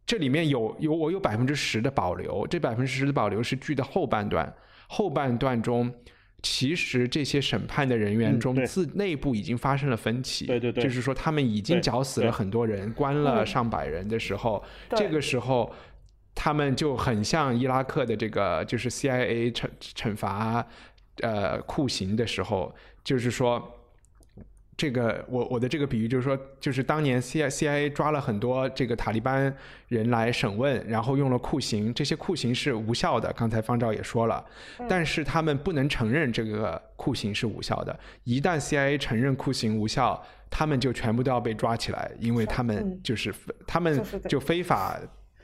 [0.04, 4.52] 这里面有有我有百分之十的保留，这百分之十的保留是剧的后半段，
[4.88, 5.92] 后半段中。
[6.42, 10.44] 其实这些审判的人员中，自内部已经发生了分歧。
[10.44, 14.60] 对对对，就是说他们已经绞死了很多人，关了上百人的时候，
[14.96, 15.72] 这个时候
[16.34, 20.66] 他们就很像伊拉克的这个，就是 CIA 惩惩罚
[21.20, 22.74] 呃酷刑的时候，
[23.04, 23.78] 就是说。
[24.74, 29.54] 这个我我的这个比喻就是说，就是当年 C I C I A 抓了很多这个塔利班
[29.88, 33.32] 人来审问，然后用了酷刑，这些酷刑是无效的。
[33.34, 34.44] 刚才方照也说了，
[34.88, 37.96] 但是他们不能承认这个酷刑是无效的。
[38.24, 40.20] 一旦 C I A 承认酷刑无效，
[40.50, 43.32] 他们就全部都要被抓起来，因为他们就是
[43.66, 44.98] 他们就非法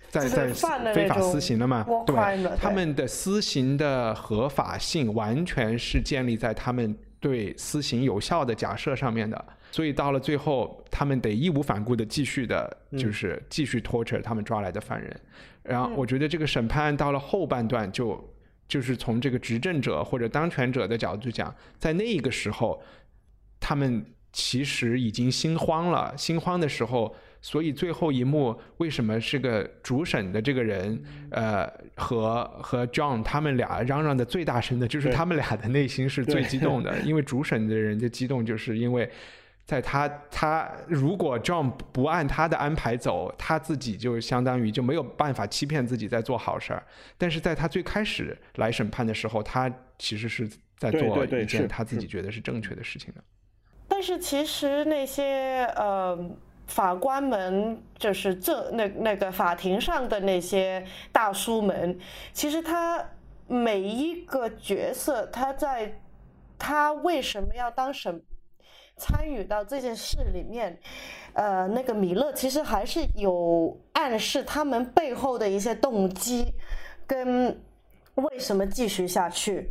[0.08, 0.48] 在在
[0.94, 1.86] 非法私刑了嘛？
[2.06, 2.16] 对，
[2.56, 6.96] 他们的私刑的合法性完全是建立在他们。
[7.20, 15.20] 对私刑有效的假设上面的，所以到了最后，他们得义无反顾的继续的，就是继续拖扯他们抓来的犯人。
[15.62, 18.32] 然后我觉得这个审判到了后半段，就
[18.66, 22.82] 就是从这个执政者或者当权者的角度讲，在那个时候，
[23.60, 26.14] 他们其实已经心慌了。
[26.16, 27.14] 心慌的时候。
[27.40, 36.98] 所以最后一幕为什么是个主审的这个人，呃，和和 John 他们俩嚷嚷的最大声的，就是他们俩的内心是最激动的。
[37.00, 39.08] 因为主审的人的激动，就是因为
[39.64, 46.82] 在他他如果 John 不按他的安排走，他自己就相当于就没有办法欺骗自己在做好事儿。
[47.16, 53.22] 但是在他最开始来审判的时候，他其实是在做一件他自己觉得是正确的事情的。
[53.86, 56.36] 但是其实那些呃。
[56.68, 61.98] 法官们就是这那那个法庭上的那些大叔们，
[62.32, 63.02] 其实他
[63.46, 65.98] 每一个角色，他在
[66.58, 68.22] 他为什么要当审
[68.98, 70.78] 参与到这件事里面？
[71.32, 76.52] 呃，那个米勒其实还是有暗示他们背后的一些动机
[77.06, 77.58] 跟
[78.14, 79.70] 为什么继续下去。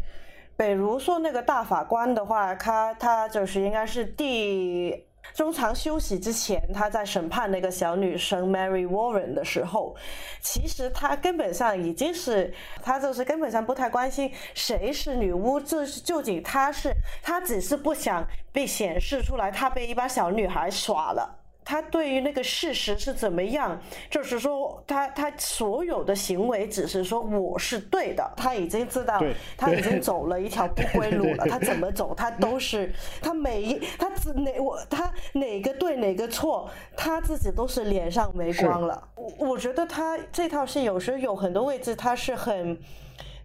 [0.57, 5.05] 比如说那个大法官的话，他他就是应该是第。
[5.37, 9.95] 中场休息之前，他在审判那个小女生 Mary Warren 的时候，
[10.41, 21.37] 其实他根本上已经是，他就是根本上不太关心谁是女巫，这是究竟他是，他只是不想被显示出来，他被一帮小女孩耍了。
[21.69, 23.77] 他对于那个事实是怎么样，
[24.09, 29.21] 就是说他他所有的行为只是说我是对的，他已经知道
[29.57, 32.89] 他已经走了一条不归路了，他怎么走他都是
[33.21, 39.05] 他每一他哪我他哪个对哪个错，他自己都是脸上没光了。
[39.15, 42.79] 我我觉得他这套戏有时候有很多位置他是很，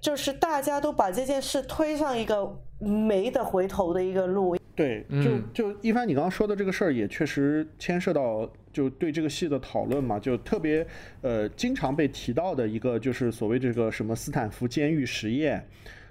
[0.01, 4.57] 就是大家都把这件事推上一个没得回头的一个路。
[4.75, 10.87] 对，就就一帆，你刚刚说的这个事儿也确实牵涉到就对这个戏的讨论嘛，就特别
[11.21, 15.69] 呃经常被提到的一个就是所谓这个什么斯坦福监狱实验，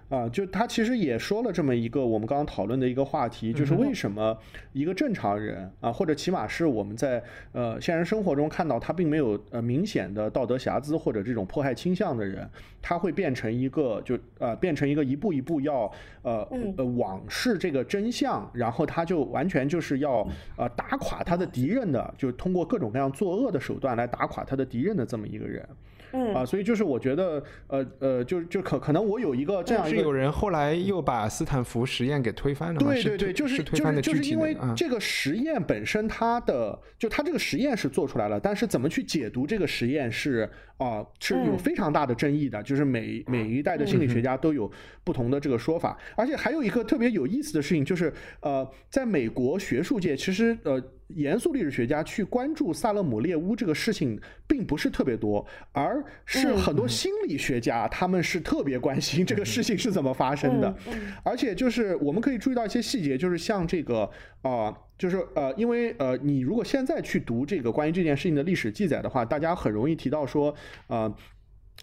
[0.10, 4.38] 啊，就他其实也说了这么一个我们刚刚讨论的一个话题，就是为什么
[4.74, 12.48] 一个正常人啊，或者起码是我们在呃现实生活中看到他并没有呃明显的道德瑕疵或者这种迫害倾向的人，
[12.82, 15.92] 他会变成一个就呃变成一个一步一步要
[16.24, 20.28] 呃呃往事这个真相，然后他就完全就是要
[20.58, 25.68] 呃打垮他的敌人的，就通过各种各样作恶的手段来打垮他的敌人的这么一个人。
[26.14, 26.34] 嗯。
[26.34, 34.74] 啊，所以就是我觉得，呃呃，就就可可能我有一个这样是有人后来又把斯坦福实验给推翻了对对对，就是就是就是因为嗯。
[34.76, 44.72] 这个实验本身它的就它这个实验是做出来了，但是怎么去解读这个实验是啊是有非常大的争议的，就是每每一代的心理学家都有
[45.04, 50.82] 不同的这个说法，而且还有一个特别有意思的事情就是呃，在美国学术界其实呃。
[51.16, 54.18] 严肃历史学家去关注萨勒姆猎巫这个事情，
[54.48, 60.74] 并不是特别多，而是很多心理学家他们是特别关心这个事情是怎么发生的，
[61.22, 64.10] 而且就是我们可以注意到一些细节，就是像这个
[64.42, 70.56] 啊，就是呃，因为呃，你如果现在去读这个关于这件事情的历史记载的话，大家很容易提到说，
[70.88, 71.14] 呃。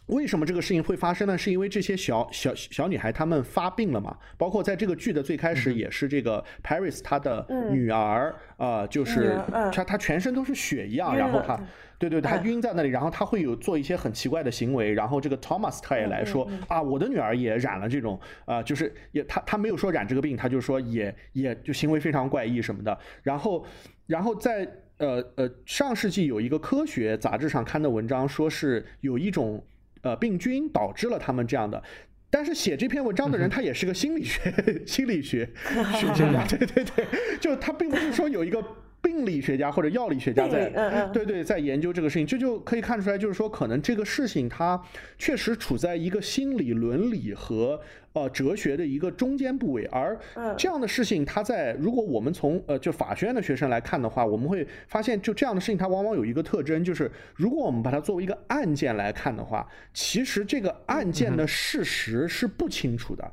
[0.09, 1.37] 为什么这个事情会发生呢？
[1.37, 4.17] 是因为这些小小小女孩她们发病了嘛？
[4.37, 9.39] 包括在这个剧的最开始，也是这个 Paris 她的女儿啊，就是
[9.73, 11.61] 她她全身都是血一样，然后她
[11.99, 23.65] 对对，她晕在那里，然后她会有做一些很奇怪的行为，然后这个 Thomas 他也来说啊，我的女儿也染了这种啊，就是也他他没有说染这个病，他就说也也就行为非常怪异什么的，然后
[24.07, 29.63] 然后在呃呃上世纪有一个科学杂志上刊的文章，说是有一种。
[30.03, 31.83] 呃，病菌导致了他们这样的，
[32.31, 34.53] 但是写这篇文章的人他也是个心理学
[34.87, 35.49] 心理学
[35.95, 37.07] 学家，对对对，
[37.41, 38.63] 就他并不是说有一个
[39.03, 40.69] 病理学家或者药理学家在，
[41.13, 44.81] 对对，在研究这个事情，这就可以看出来，就是说可能这个事情它
[45.19, 47.81] 确实处在一个心理伦理和。
[48.15, 50.19] 呃，哲学的一个中间部位，而
[50.57, 63.33] 这样的事情，它在如果我们从呃就法学院的学生来看的话，我们会发现，就这样的事情，它往往有一个特征，就是如果我们把它作为一个案件来看的话，其实这个案件的事实是不清楚的，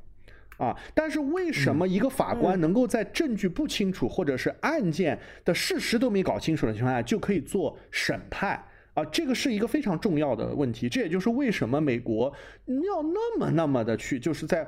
[0.58, 8.64] 啊，但是为什么一个法官能够在证据不清楚或者是案件的事实都没搞清楚的情况下，就可以做审判？
[8.94, 12.34] 啊，这个是一个非常重要的问题，这也就是为什么美国
[12.66, 14.66] 要那么那么的去，就是在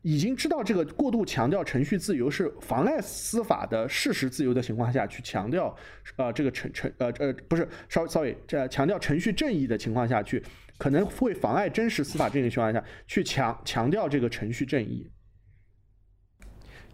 [0.00, 5.76] 已经知道这个过度强调程序自由是妨碍司法的事实自由的情况下去强调，
[6.16, 10.42] 呃，这个程程呃呃不是稍 sorry 这强调程序正义的情况下去，
[10.78, 15.06] 可能会妨碍真实司法正义的情况下去强强调这个程序正义，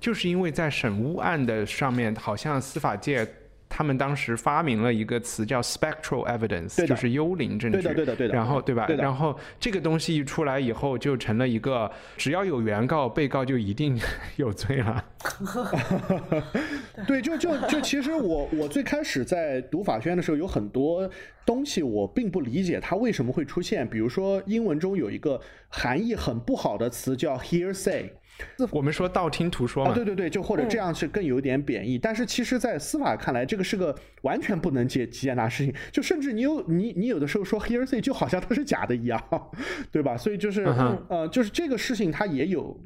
[0.02, 3.26] 就是因为在审巫案的上面，好像司法界。
[3.74, 7.80] 他们当时发明了一个词叫 spectral evidence，就是幽灵证据。
[7.80, 8.34] 对的，对的，对的。
[8.34, 8.86] 然后，对吧？
[8.98, 13.98] 然后这个东西一出来以后，就成了一个只要有原告，被告就一定
[14.36, 15.02] 有罪了。
[17.08, 21.10] 对，就就就，其实我我最开始在读法学院的时候，有很多
[21.46, 23.88] 东西我并不理解它为什么会出现。
[23.88, 25.40] 比如说，英文中有一个
[25.70, 28.10] 含义很不好的词叫 hearsay。
[28.70, 31.98] 我们说道听途说嘛，对对对，就或者这样是更有点贬义。
[31.98, 35.74] 但是其实，在司法看来，这个是个完全不能接接纳事情。
[35.92, 39.22] 就甚至你有你你有的时候说 hearsay，就好像它是假的一样，
[39.90, 40.16] 对吧？
[40.16, 40.64] 所以就是
[41.08, 42.78] 呃，就是这个事情它也有，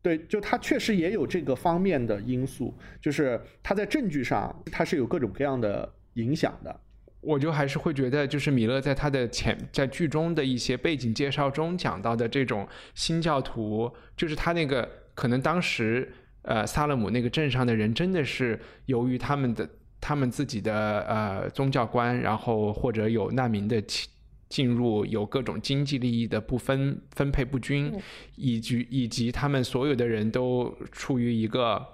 [0.00, 6.80] 对，就它确实也有这个方面的因素，就是它在证据上它是有各种各样的影响的。
[7.24, 16.12] 我就还是会觉得，就是米勒在他的前在剧中的一些背景介绍中讲到的这种新教徒，就是他那个可能当时
[16.42, 19.68] 呃萨勒姆那个镇上的人真的是由于他们的
[20.00, 24.08] 他们自己的呃宗教观，然后或者有难民的进
[24.50, 27.92] 进入，有各种经济利益的不分分配不均，
[28.36, 31.84] 以及以及他们所有的人都处于一个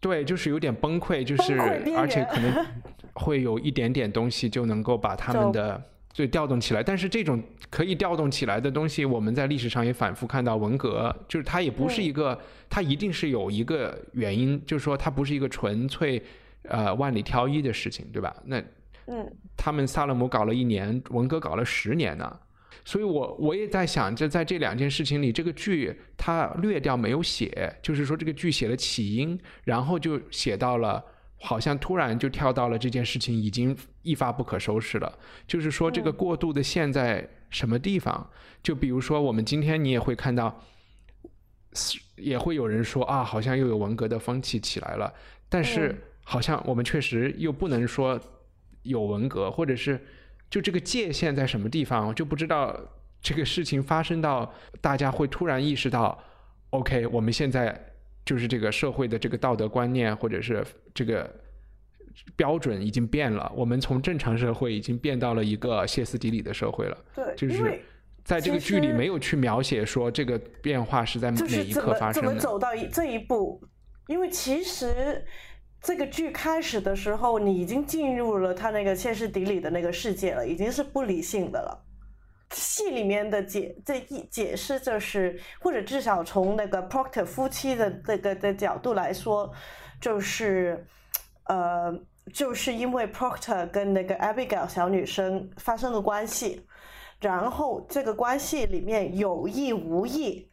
[0.00, 1.58] 对，就是有点崩溃，就是
[1.96, 2.66] 而且可能。
[3.14, 5.80] 会有一点点东西就能够把他们的
[6.14, 10.56] 就调动起来，但是这种可以调动起来的东西，我们在历史上也反复看到。
[10.56, 16.22] 文革就是它也不是一个，它一定是有一个原因，就是说它不是一个纯粹
[16.62, 18.34] 呃万里挑一的事情，对吧？
[18.46, 18.58] 那
[19.08, 22.38] 嗯，他们萨勒姆搞了一年，文革搞了十年呢，
[22.84, 31.04] 所以我我也在想，就在这两件事情里，这个剧它略掉没有写，就是说这个剧写了起因，然后就写到了。
[31.44, 38.30] 好像突然就跳到了这件事情已经一发不可收拾了，就是说这个过渡的线在什么地方？
[38.62, 40.64] 就比如说我们今天你也会看到，
[42.14, 45.12] 也会有人说啊，好像又有文革的风气起来了，
[45.48, 48.20] 但是好像我们确实又不能说
[48.84, 50.00] 有文革，或者是
[50.52, 52.78] 就这个界限在什么地方，就不知道
[53.22, 56.22] 这个事情发生到大家会突然意识到。
[56.68, 57.74] OK，我们现在
[58.22, 61.26] 就是这个社会的这个道德观念或者是这个
[62.36, 66.98] 标准已经变了，我们从正常社会已经变到了一个歇斯底里的社会了。
[67.14, 67.80] 对，就是
[68.22, 72.28] 在这个剧里没有去描写说这个变化是在哪一刻发生的。
[72.28, 73.58] 怎么走到这一步？
[74.06, 75.24] 因为其实。
[75.82, 81.84] 这个剧开始的时候，你已经进入了他那个歇斯底里的那个世界了，已经是不理性的了。
[82.52, 89.52] 戏里面的解这一解释就是，或者至少从那个 Proctor 夫妻的这个的角度来说，
[90.00, 90.86] 就是，
[91.46, 91.92] 呃，
[92.32, 96.64] 就是因为 Proctor 跟那个 Abigail 小女生发生了关系，
[97.20, 100.48] 然后这个关系里面有意无意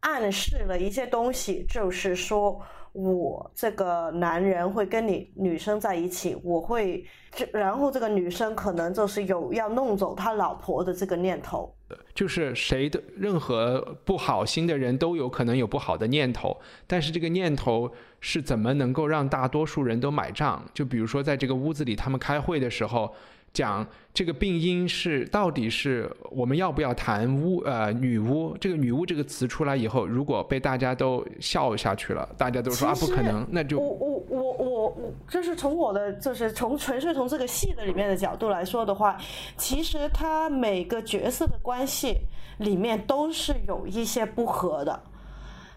[0.00, 2.60] 暗示了一些东西，就是说。
[2.94, 7.04] 我这个男人会跟你女生在一起，我会，
[7.52, 11.74] 然后这个女生可能就是有要弄走他老婆的这个念头。
[12.14, 17.90] 就是谁的任何不好心的人都有可能有不好的念头，但是这个念头
[18.20, 20.64] 是怎么能够让大多数人都买账？
[20.72, 23.12] 就比如说在这个屋子里，他们开会的时候。
[23.54, 39.16] 讲这个病因是到底是我们要不要谈巫呃女巫这个女巫这个词出来以后，如果被大家都笑下去了，大家都说啊不可能，那就我我我我我就是从我的就是从纯粹从这个戏的里面的角度来说的话，
[39.56, 42.16] 其实他每个角色的关系
[42.58, 45.00] 里面都是有一些不和的，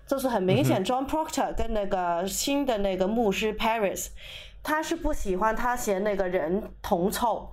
[0.08, 4.08] 就是很明显，John Proctor 跟那个新的那个牧师 Paris，
[4.64, 7.48] 他是不喜欢他嫌那个人铜臭。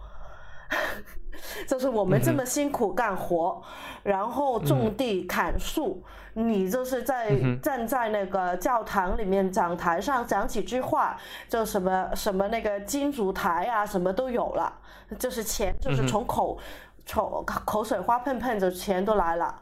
[1.66, 3.62] 就是我们这么辛苦干活，
[4.03, 6.03] 然后种地砍树，
[6.33, 7.31] 你就是在
[7.62, 11.16] 站在那个教堂里面讲台上讲几句话，
[11.49, 14.72] 就什么什么那个金烛台啊，什么都有了，
[15.18, 16.59] 就是钱就是从口
[17.05, 19.61] 从口水花喷喷的钱都来了，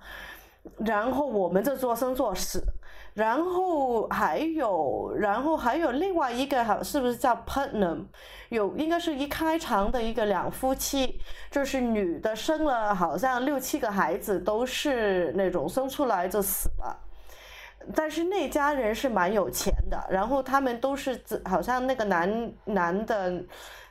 [0.78, 2.62] 然后我们这做生做死。
[3.14, 8.06] 然后还有，然后还有另外一个，好是不是叫 Putnam？
[8.48, 16.98] 有应该是一开场的一个两夫妻，就是女的生了好像六七个孩子，都是那种生出来就死了。
[17.94, 23.42] 但是那家人是蛮有钱的，然后他们都是好像那个男男的，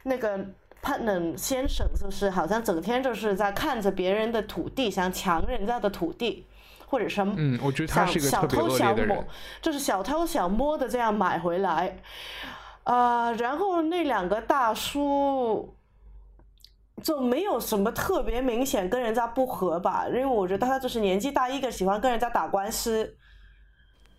[0.04, 0.40] 那个
[0.82, 6.48] Putnam 先生就是好像整天就是在看着别人的土地，想抢人家的土地。
[6.92, 7.34] 或者什么？
[7.38, 9.26] 嗯，我觉得他是个特别恶劣的人。
[9.62, 11.98] 就是小偷小摸的这样买回来，
[12.84, 15.74] 呃，然后那两个大叔
[17.02, 20.06] 就没有什么特别明显跟人家不和吧？
[20.10, 23.16] 因为我觉得他就是年纪大，一个喜欢跟人家打官司。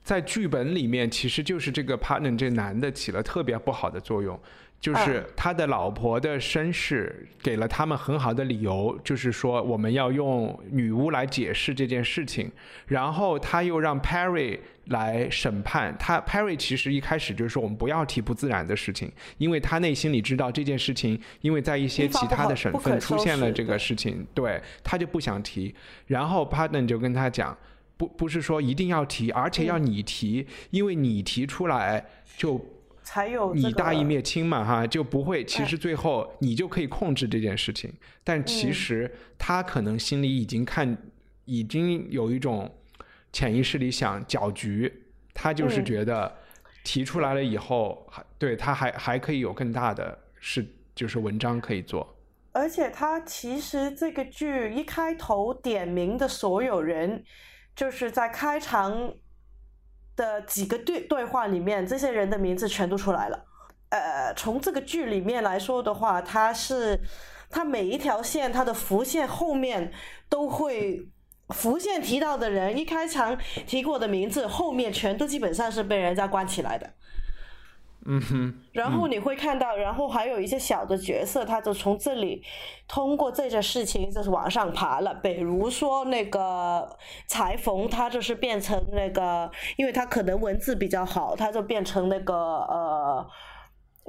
[0.02, 4.40] 在剧本里面，其实就是这个 partner 这男的起了特别不好的作用。
[4.82, 12.50] 就是他的老婆的身世给了他们很好的理由，就是说我们要用女巫来解释这件事情，
[12.88, 16.20] 然后他又让 Perry 来审判他。
[16.22, 19.08] Perry 其实一开始就是说我们不要提不自然的事情，
[19.38, 25.72] 因为他内心里知道这件事情，因为在一些其他的省份出现了这个事情，对他就不想提。
[26.08, 27.56] 然后 Partner 就跟他讲，
[27.96, 32.04] 不不是说一定要提，而且要你提，因为你提出来
[32.36, 32.60] 就。
[33.03, 35.44] 才有你大义灭亲嘛哈，就不会。
[35.44, 37.92] 其实最后你就可以控制这件事情，
[38.22, 40.96] 但其实他可能心里已经看，
[41.44, 42.72] 已经有一种
[43.32, 44.92] 潜意识里想搅局。
[45.34, 46.32] 他就是觉得
[46.84, 52.16] 提出来了以后，还对他还还可以有更大的是就是文章可以做。
[52.53, 57.24] 而且他其实这个剧一开头点名的所有人，
[57.74, 59.14] 就是在开场。
[60.16, 63.44] 的几个对对话里面，这些人的名字全都出来了。
[63.90, 66.98] 呃，从这个剧里面来说的话，它是
[67.50, 69.92] 它每一条线，它的浮现后面
[70.28, 71.06] 都会
[71.50, 73.36] 浮现提到的人，一开场
[73.66, 76.90] 提过的名字，后面全都基本上是被人家关起来的。
[78.05, 82.42] 嗯哼，然后你会看到，然后还有一些小的角色，他就从这里
[82.88, 85.14] 通过这件事情就是往上爬了。
[85.22, 86.88] 比如说那个
[87.28, 93.26] 裁缝，他就是变成那个，因为他可能文字比较好，他就变成那个呃，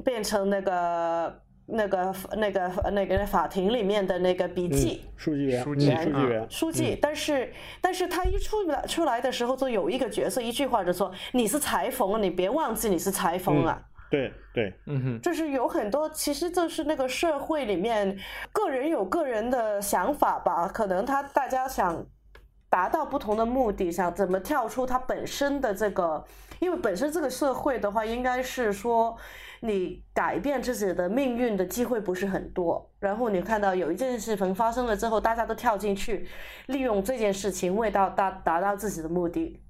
[0.04, 6.98] 变成那个那个那个那个法庭里面的那个笔记书记员，书记员，书记。
[7.02, 18.16] 但是但是他一出来出来的时候，就有一个角色一句话就说：“你是裁缝，你别忘记你是裁缝啊。”对对，嗯哼，就是有很多，其实就是那个社会里面，
[18.52, 20.68] 个人有个人的想法吧。
[20.68, 22.06] 可能他大家想
[22.70, 26.24] 达到不同的目的，想怎么跳出他本身的这个，
[26.60, 29.18] 因为本身这个社会的话，应该是说
[29.66, 32.86] 你改变自己的命运的机会不是很多。
[33.00, 36.28] 然后你看到有一件事情发生了之后，大家都跳进去，
[36.68, 39.63] 利用这件事情为到达达到自己的目的。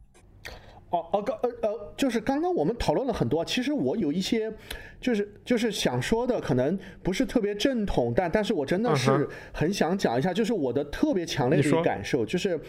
[0.94, 4.54] 哦哦，刚呃呃，就是刚刚我们讨论了很多，其实我有一些，
[5.02, 12.60] 就是就是想说的，可能不是特别正统，但但是我真的是很想讲一下，就是我的特别强烈的一个感受，就是，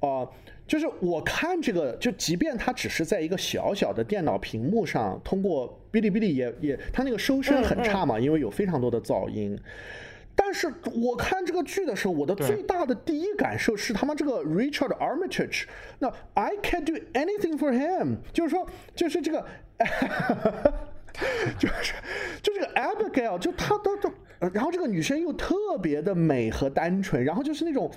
[0.00, 0.28] 呃，
[0.66, 9.56] 就是我看这个，就即便它只是在一个小小的电脑屏幕上，通过哔哩哔哩也也，它那个收声很差嘛，因为有非常多的噪音。
[10.40, 15.64] 但是我看这个剧的时候，我的最大的第一感受是他妈这个 Richard Armitage，
[15.98, 18.64] 那 I can't do anything for him，就是说，
[18.94, 19.44] 就是这个，
[21.58, 21.94] 就是
[22.40, 24.08] 就这个 Abigail，就他都都，
[24.52, 27.90] 然后这个女生又特别的美和单纯，然后就是那种。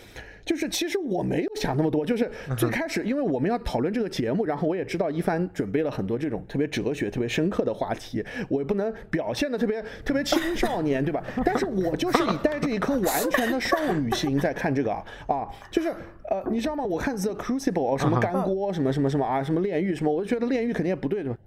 [0.43, 2.27] 就是其实我没有想那么多，就是
[2.57, 11.23] 最开始因为我们要讨论这个节目，然后我也知道一帆准备了很多这种特别哲学、特别深刻的话题，我也不能表现的特别特别青少年，对吧？
[11.45, 14.91] 但是我就是以带着一颗完全的少女心在看这个
[15.27, 15.89] 啊，就是
[16.27, 16.83] 呃，你知道吗？
[16.83, 21.37] 我看 The Crucible 什么干锅什么什么什么啊，什么炼狱什么，我就觉得炼狱肯定也不对，对吧？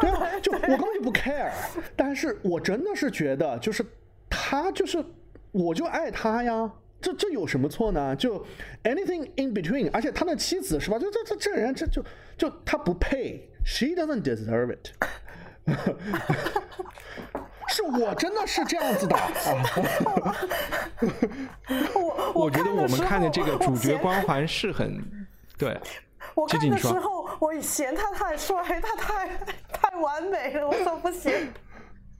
[0.00, 1.48] 对啊，就我根本就不 care，
[1.94, 3.84] 但是我真的是觉得，就是
[4.52, 5.02] 他就是
[5.50, 6.70] 我就爱他呀。
[7.00, 8.14] 这这有什么错呢？
[8.14, 8.38] 就
[8.84, 10.98] anything in between，而且他的妻子是吧？
[10.98, 12.04] 就这这这人这就
[12.36, 14.90] 就他不配，she doesn't deserve it。
[17.68, 19.32] 是我真的是这样子的啊！
[21.94, 25.02] 我我觉得我们看的这个主角光环是很
[25.56, 25.80] 对。
[26.34, 29.28] 我看的时候，我嫌他太帅，他太
[29.72, 31.32] 太完美了，我说不行。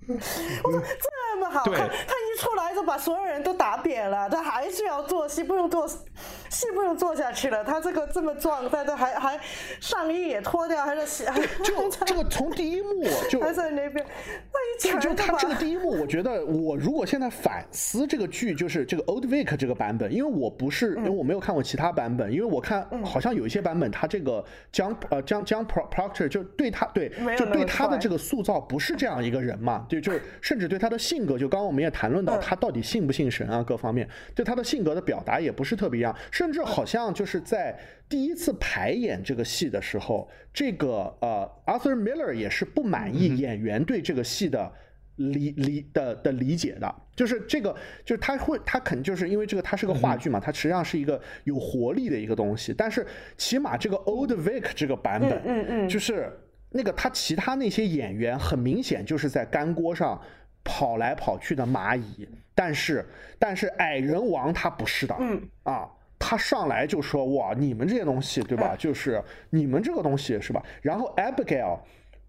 [0.64, 7.62] 我说这么好看，他一出来就把所有人都打扁了，他还是要做戏，不用做戏，不用做下去了。
[7.62, 9.40] 他这个这么壮，但他还 还
[9.80, 14.04] 上衣也脱掉，还是还 就这个从第一幕就还在那边，
[14.52, 29.86] 那一就他这个第一幕，我觉得我如果现在反思这个剧，就是这个 Old Vic 这个版本，因为我不是因为我没有看过其他版本，因为我看好像有一些版本，他这个江呃江江 Proctor 就对他对就对他的这个塑造不是这样一个人嘛。
[30.00, 33.62] 对，就甚至对他的性格，就刚刚我们也谈论到，他到底信不信神啊？
[33.62, 37.78] 各方面对他的性格的表达也不是特别一样，甚至好像就是在
[38.08, 44.72] 第一次排演这个戏的时候，这个呃，Arthur Miller 也是不满意演员对这个戏的
[45.16, 47.74] 理理的的理解的，就是这个，
[48.04, 56.32] 就是他会，他肯就是因为这个，他是个话剧嘛，它实际上是一个有活力的一个东西，但是起码这个 Old Vic 这个版本，嗯嗯，就是。
[56.74, 60.20] 那个他其他那些演员很明显就是在干锅上
[60.64, 63.04] 跑来跑去的蚂蚁，但是
[63.38, 65.86] 但是矮人王他不是的，嗯啊，
[66.18, 68.74] 他上来就说哇，你们这些东西对吧？
[68.78, 70.62] 就是你们这个东西是吧？
[70.80, 71.78] 然后 Abigail，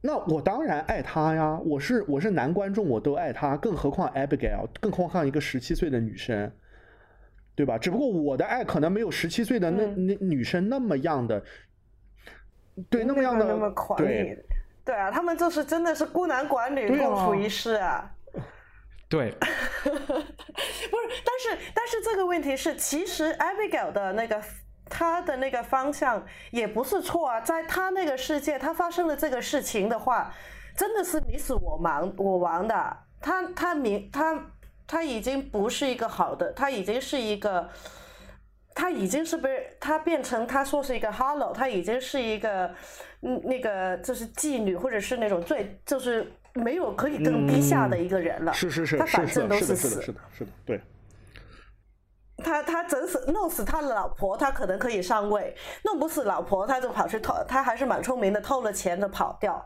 [0.01, 6.51] 那我当然爱他呀，我是我是男观众我都爱他，更何况 Abigail，更何况一个十七岁的女生，
[7.55, 7.77] 对吧？
[7.77, 11.41] 只不过我的爱可能没有十七岁的那那女生那么样的。
[12.89, 14.37] 对，那么样的那么狂野，
[14.83, 18.09] 对啊，他们就是真的是孤男寡女共处一室啊。
[19.07, 19.29] 对，
[19.83, 24.41] 不是，但是但是这个问题是，其实 Abigail 的那个
[24.89, 30.33] 他的那个方向也不是错啊，在他那个世界，他发生了这个事情的话，
[30.75, 32.97] 真的是你死我亡我亡的。
[33.21, 34.47] 他他明他
[34.87, 37.69] 他已经不是一个好的，他已经是一个。
[38.75, 42.73] 他已经是被他变成他说是一个 Hello，他已经是一个
[43.21, 48.53] 嗯那个就是妓女或者是那种最就是没有可以更低下的一个人了。
[48.53, 50.81] 是是是，他反正都是死，是的，是的，对。
[52.43, 55.53] 他他整死弄死他的老婆，他可能可以上位；
[55.85, 59.63] 弄不死老婆，他就跑去偷，他还是蛮聪明的，偷了钱就跑掉。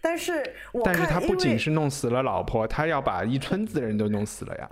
[0.00, 0.44] 但是，
[0.84, 4.70] 但是他不仅是弄死了老婆，他要把一村子的人都弄死了呀。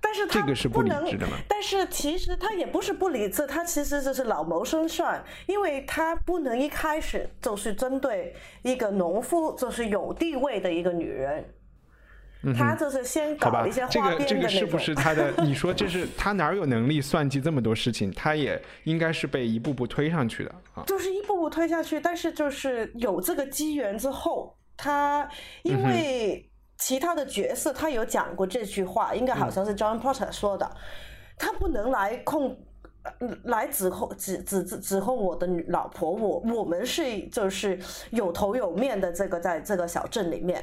[0.00, 11.44] 但是他不能，的但是其实他也不是不理智，他其实就是老谋深算，因为他不能一开始就是针对一个农夫，就是有地位的一个女人，
[12.56, 15.32] 他就是先搞一些花边的这个这个是不 是他的？
[15.38, 18.12] 你说这是他哪有能力算计这么多事情？
[18.12, 21.98] 他也应该是被一步步推上去的啊，就是一步步推下去。
[22.00, 25.28] 但是就是有这个机缘之后，他
[25.62, 26.48] 因为。
[26.84, 30.70] 其他的角色他有讲过这句话，应该好像是 John Potter 说的，
[31.38, 32.54] 他不能来控，
[33.44, 37.80] 来指控指指指指控我的老婆，我我们是就是
[38.10, 40.62] 有头有面的这个在这个小镇里面，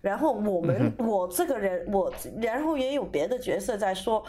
[0.00, 2.12] 然后我们我这个人我
[2.42, 4.24] 然后也有别的角色在说，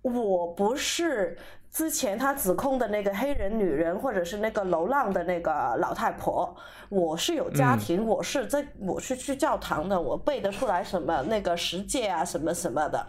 [0.00, 1.36] 我不是。
[1.72, 6.54] 之前他指控的那个黑人女人，或者是那个流浪的那个老太婆，
[6.90, 13.06] 我是有家庭，我是在我是去教堂的，我背得出来什么那个十诫啊，什么什么的。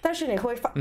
[0.00, 0.72] 但是你会发，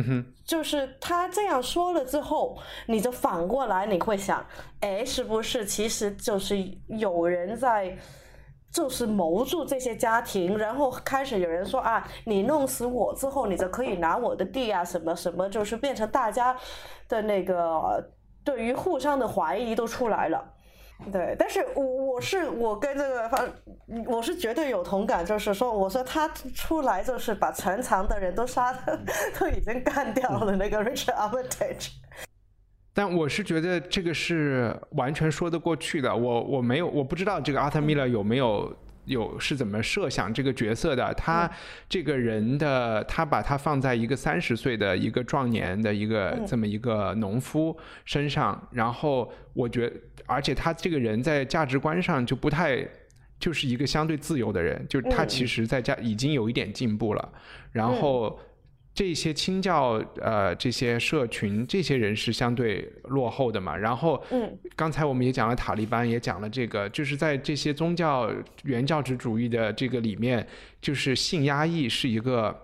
[0.46, 2.58] 就是他这样说了之后，
[2.88, 4.46] 你就反过来你会想，
[4.80, 6.58] 哎，是不是其实就是
[6.88, 7.98] 有人在。
[8.76, 16.54] 就是谋住这些家庭，然后开始有人说啊，你弄死我之后，你就可以拿我的地啊，什么什么，就是变成大家
[17.08, 18.06] 的那个
[18.44, 20.44] 对于互相的怀疑都出来了。
[21.10, 23.50] 对，但是我我是我跟这个方，
[24.08, 28.74] 我是绝对有同感，就是说，我说他出来就是把全场的人都杀，
[29.40, 31.92] 都已经干掉了那个 Richard Armitage。
[32.98, 36.16] 但我是觉得这个是完全说得过去的。
[36.16, 38.74] 我我没有我不知道这个阿特米勒有没有
[39.04, 41.14] 有是怎么设想这个角色的。
[41.14, 41.52] 他
[41.90, 49.92] 这个人的他把他放在一个三十岁的一个壮年的一个这么一个农夫身上，然后我觉
[50.26, 52.88] 而且他这个人在价值观上就不太
[53.38, 57.30] 就是一个相对自由的人，就是他其实在家已经有一点进步了，
[57.74, 58.40] 然后。
[58.96, 63.76] 这些清教呃，这些社群，这些人是相对落后的嘛。
[63.76, 68.32] 然后，嗯，刚才我们也讲了塔利班，也讲了这个，就是在这些宗教
[68.64, 70.48] 原教旨主义的这个里面，
[70.82, 72.58] 就是性压抑是一个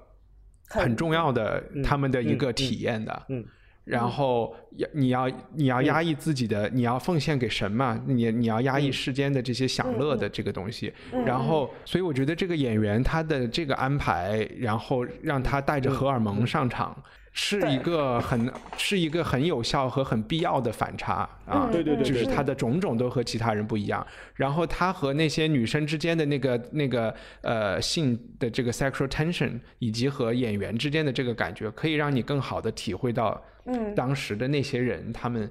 [0.70, 3.24] 很重要的他们的一个体验的。
[3.28, 3.46] 嗯。
[3.84, 4.61] 然后要
[4.94, 8.02] 你要你要压抑自己的，你要奉献给神嘛？
[8.06, 10.94] 你你要压抑世间的这些享乐的这个东西。
[11.26, 16.96] 然后，所以我觉得这个演员他的这个安排，然后让他带着荷尔蒙上场。
[17.34, 24.06] 是一个很是一个很有效和很必要的反差啊，对对对，就是他的种种都和其他人不一样。
[24.36, 35.50] 然后他和那些女生之间的那个那个呃性的这个 sexual tension，以及和演员之间的这个感觉，可以让你更好的体会到，嗯，当时的那些人他们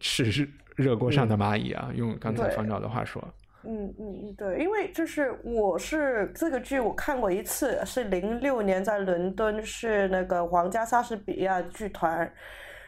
[0.00, 3.22] 是热锅上的蚂蚁啊，用刚才方照的话说。
[3.64, 12.28] 嗯嗯嗯，对，因为就是我是这个剧我看过一次，是零六年在伦敦，是那个皇家莎士比亚剧团，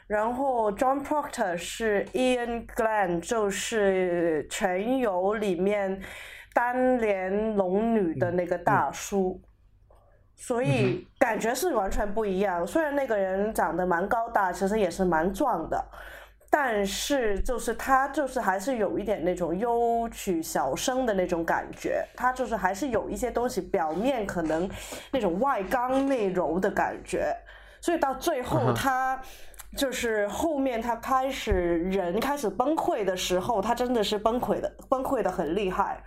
[0.09, 6.03] 然后 John Proctor 是 Ian Glen，就是《全游》里面
[6.53, 9.41] 单连龙女的那个大叔，
[10.37, 12.67] 所以感觉是完全不一样。
[12.67, 15.85] 虽然那个人长得蛮高大，其实也是蛮壮的。
[16.51, 24.71] 但是就是他就是还是有一点那种幽曲小生的那种感觉，他就是还是有一些东西表面可能
[25.11, 27.37] 那种外刚内柔的感觉，
[27.81, 29.21] 所以到最后他
[29.77, 36.01] 就是后面他开始人开始崩溃的时候，他真的是崩溃的崩溃的很厉害。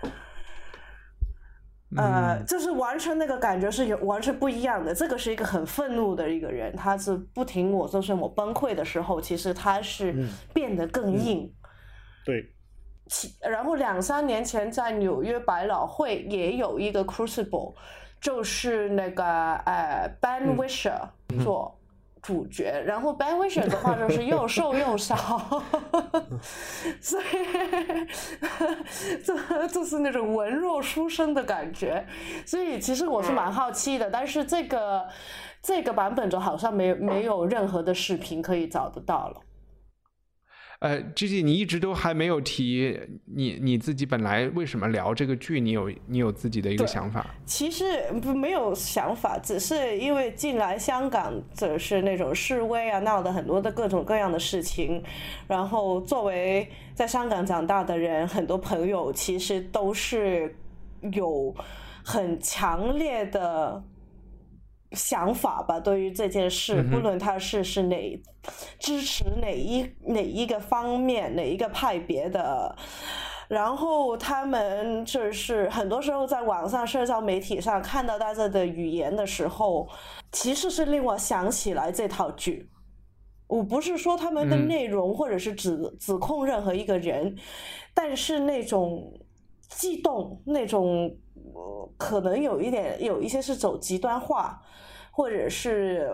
[1.95, 4.93] 呃，就是完全那个感觉是有完全不一样的。
[4.93, 11.49] 这个是一个很愤怒的一个人，他是不停我，就是我崩溃的时候，其实他是变得更硬。
[12.25, 12.51] 对。
[13.07, 17.73] 其然后两三年前在纽约百老汇也有一个 Crucible，
[18.19, 20.99] 就是那个呃 Ben Wisher
[21.41, 21.76] 做。
[22.21, 25.15] 主角，然后 Ben Wisher 的话就是又瘦又小，
[27.01, 27.23] 所以
[29.23, 32.05] 这就是那种文弱书生的感觉。
[32.45, 35.07] 所以其实我是蛮好奇的，但是这个
[35.61, 39.41] 这个版本就好像没没有任何的视频可以找得到了。
[40.79, 45.59] 呃，G G，你一直都还没有提你你自己本来为什么聊这个剧？
[45.59, 47.25] 你有你有自己的一个想法？
[47.47, 47.83] 其实
[48.21, 55.03] 不没有想法，只是因为近来香港就是那种示威啊，闹的很多的各种各样的事情。
[55.47, 60.55] 然后作为在香港长大的人，很多朋友其实都是
[61.13, 61.55] 有
[62.03, 63.83] 很强烈的。
[64.93, 68.21] 想法吧，对于这件事，不论他是是哪
[68.79, 72.73] 支持哪一哪一个方面哪一个派别的，
[73.49, 79.89] 然后他们就是很多时候在网上社交媒体上看到大家的语言的时候，
[80.31, 82.69] 其实是令我想起来这套剧。
[83.47, 87.35] 我不是说他们的内容或者是指指控任何一个人，
[87.93, 89.19] 但是那种
[89.67, 91.13] 激动那种。
[91.97, 94.61] 可能有一点，有一些是走极端化，
[95.17, 96.07] 或者是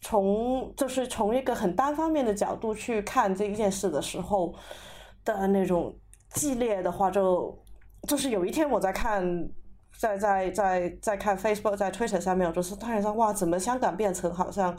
[0.00, 4.52] 从就是从一个很单方面的角度去看这一件事的时候
[5.24, 5.96] 的那种
[6.30, 7.56] 激烈的话，就
[8.08, 9.24] 就是有一天我在看，
[9.96, 14.76] 在在在在看 Facebook 在 Twitter 上面，我就是突然说哇，怎么香港变成好像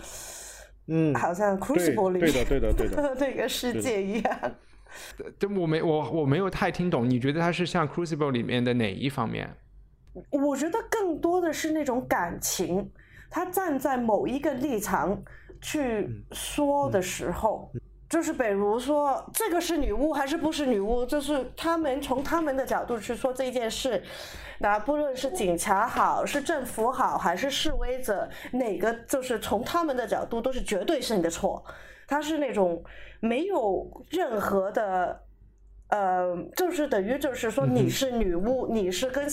[0.87, 4.51] 嗯，好像 Crucible 里面对的对的对的那 个世界一样。
[5.39, 9.49] 对我没我我没有太听懂，你觉得它是像 Crucible 里面的哪一方面？
[10.29, 12.91] 我觉得更多的是那种感情，
[13.31, 15.19] 他站在某一个立场
[15.61, 17.71] 去说的时候，
[18.09, 24.03] 就是比如说这个是女巫还是不是女巫，就是他们从他们的角度去说这件事，
[24.59, 31.63] 那不论是警察好，是政府好，还是示威者，哪个就是从他们的角度都是绝对是你的错，
[32.07, 32.83] 他是那种
[33.21, 35.23] 没有任何的。
[35.93, 39.29] 呃，就是等于就是说你是女巫，你是跟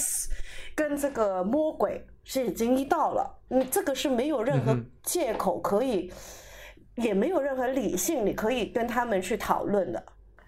[0.78, 6.12] 跟这个魔鬼是已经一道了，你这个是没有任何借口可以，
[6.94, 10.00] 也没有任何理性你可以跟他们去讨论的。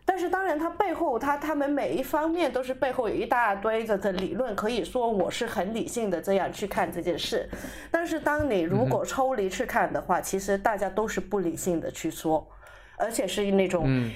[0.04, 7.50] 但是当然，他背后他他们每一方面都是背后有一大堆的的理论，可以说我是很理性的这样去看这件事。
[7.90, 12.46] 但是当你如果抽离去看的话，其实大家都是不理性的去说，
[12.96, 14.08] 而且是那种。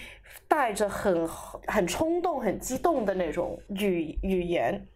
[0.47, 1.27] 带着很
[1.67, 4.87] 很冲动、很激动的那种语语言。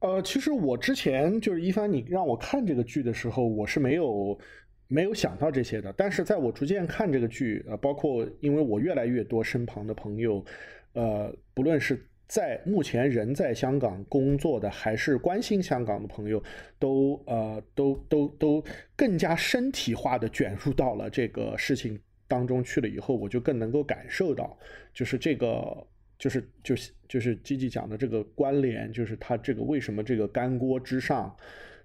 [0.00, 4.38] 呃，其实我之前就是一帆，你让我看这个剧的时候，我是没有
[4.86, 5.92] 没有想到这些的。
[5.94, 10.44] 但是在我逐渐看这个剧，呃，包括因为我越来越多身旁的朋友，
[10.92, 16.42] 呃，不论是在目前人在香港工作的，还是关心香港的朋友，
[16.78, 18.64] 都呃都都都
[18.94, 21.98] 更加身体化的卷入到了这个事情。
[22.30, 24.54] 当中去了以后，我就更能够感受到，
[24.92, 25.86] 就是这个，
[26.18, 31.32] 就是就是就是积极讲的这个关联，就是他这个为什么这个干锅之上，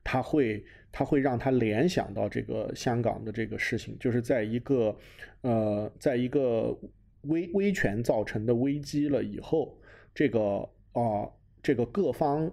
[0.04, 4.98] 他会他会让他联想到这个香港的这个事情，就是在一个
[5.42, 6.76] 呃，在一个
[7.24, 9.80] 威威权造成的危机了以后，
[10.16, 11.30] 这个啊，
[11.62, 12.52] 这个各方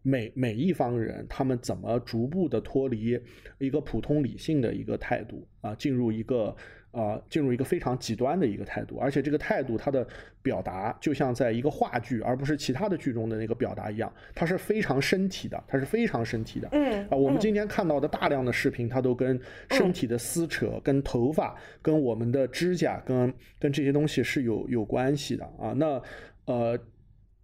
[0.00, 3.20] 每每一方人，他们怎么逐步的脱离
[3.58, 6.56] 一个普通理性的一个态度啊，进入一个。
[6.90, 10.06] 啊，进入一个非常极端的一个态度，而且这个态度它的
[10.42, 16.68] 表达就像在一个话剧，而不是其他的剧中的那个表达一样，它是非常身体的，它是非常身体的。
[16.72, 19.38] 嗯啊，我们今天看到的大量的视频，它都跟
[19.70, 25.74] 身体的撕扯、跟头发、跟我们的指甲、跟跟这些东西是有有关系的啊。
[25.76, 26.02] 那
[26.46, 26.78] 呃，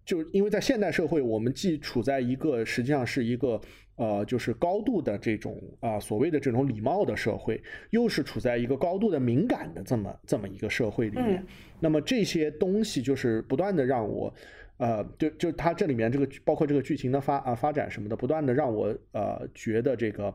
[0.03, 3.61] 就因为在现代社会，我们既处在一个实际上是一个。
[3.97, 7.61] 呃，就是高度的这种啊，所谓的这种礼貌的社会，
[7.91, 11.45] 又是处在一个高度的敏感的这么这么一个社会里面。
[11.79, 14.33] 那么这些东西就是不断的让我，
[14.77, 20.25] 呃，就就它这里面这个包括这个剧情的发啊发展什么的，不断的让我呃觉得这个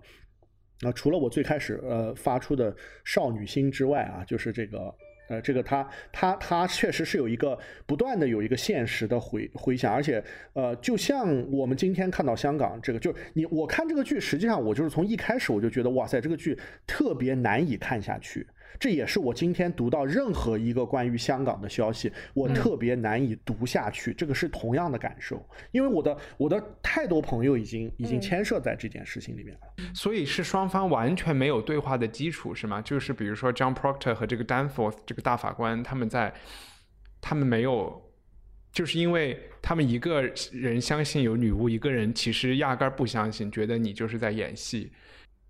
[0.82, 2.74] 啊，除了我最开始呃发出的
[3.04, 4.94] 少女心之外啊，就是这个。
[5.30, 10.22] 呃，这个他他他确实是有一个不断的有一个现实的回回响，而且
[10.54, 18.44] 呃，就像我们今天看到香港这个，就你我看这个剧，实际上我就是从一开始我就觉得哇塞，这个剧特别难以看下去。
[18.78, 24.14] 这也是我今天读到任何一个关于香港的消息，我特别难以读下去。
[24.14, 29.60] 这个是同样的感受，因为我的我的太多朋友已经已经牵涉在这件事情里面了。
[29.94, 32.80] 所以是双方完全没有对话的基础，是吗？
[32.80, 36.32] 就是比如说 John Proctor 和这个 Danforth 这个大法官，他们在
[37.20, 38.02] 他们没有，
[38.72, 40.22] 就是因为他们一个
[40.52, 44.90] 人相信有女巫，一个人其实压根儿不相信，觉得你就是在演戏。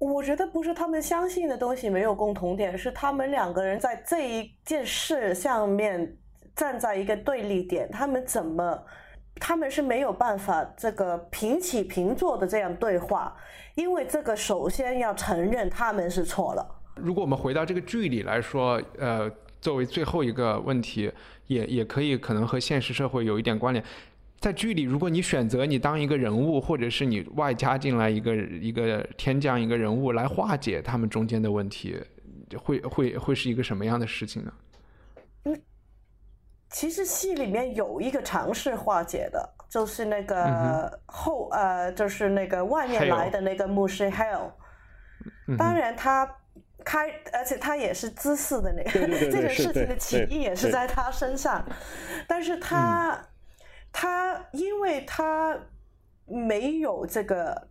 [0.01, 6.17] 我觉得不是他们相信的东西没有共同点，是他们两个人在这一件事上面
[6.57, 8.83] 站在一个对立点，他们怎么，
[9.37, 13.37] 他们是没有办法这个平起平坐的这样对话，
[13.75, 16.67] 因为这个首先要承认他们是错了。
[16.97, 21.13] 如果我们回到这个剧里来说，呃，作为最后一个问题，
[21.47, 23.85] 也也可以可能和现实社会有一点关联。
[24.41, 32.03] 在剧里，如果你选择你当一个人物，或者是你外加进来一个一个天降一个人物来化解他们中间的问题，
[32.57, 34.53] 会会会是一个什么样的事情呢？
[35.45, 35.63] 嗯，
[36.71, 44.53] 其实戏里面有一个尝试化解的，就是那个后呃，就是那个外面来的那个牧师 Hell。
[45.59, 46.27] 当然他
[46.83, 51.63] 开，而且他也是姿势的那个 这个事情的起因也是在他身上，
[52.27, 53.23] 但是他。
[53.93, 55.59] 他因为他
[56.27, 57.69] 没有这个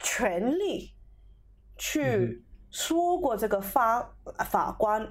[0.00, 0.94] 权利
[1.76, 4.14] 去说过这个法
[4.50, 5.06] 法官，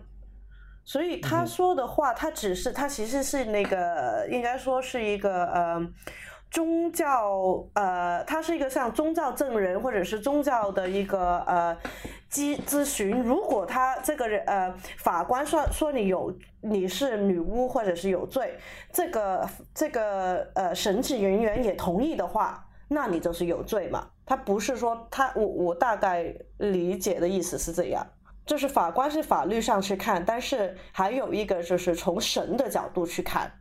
[0.84, 5.80] 所以他说的话，他只是他其实是那个应该说是一个呃
[6.50, 11.78] 宗教呃，他是一个像宗教证人或者是宗教的一个呃。
[12.30, 16.30] 咨咨询，如果他这个人呃法官说说你有
[16.70, 18.58] 你是女巫或者是有罪，
[18.92, 24.10] 这个这个呃神职人员也同意的话，那你就是有罪嘛。
[24.26, 28.06] 他不是说他我我大概理解的意思是这样，
[28.46, 33.52] 就是法官是法律上去看，但是还有一个就是从神的角度去看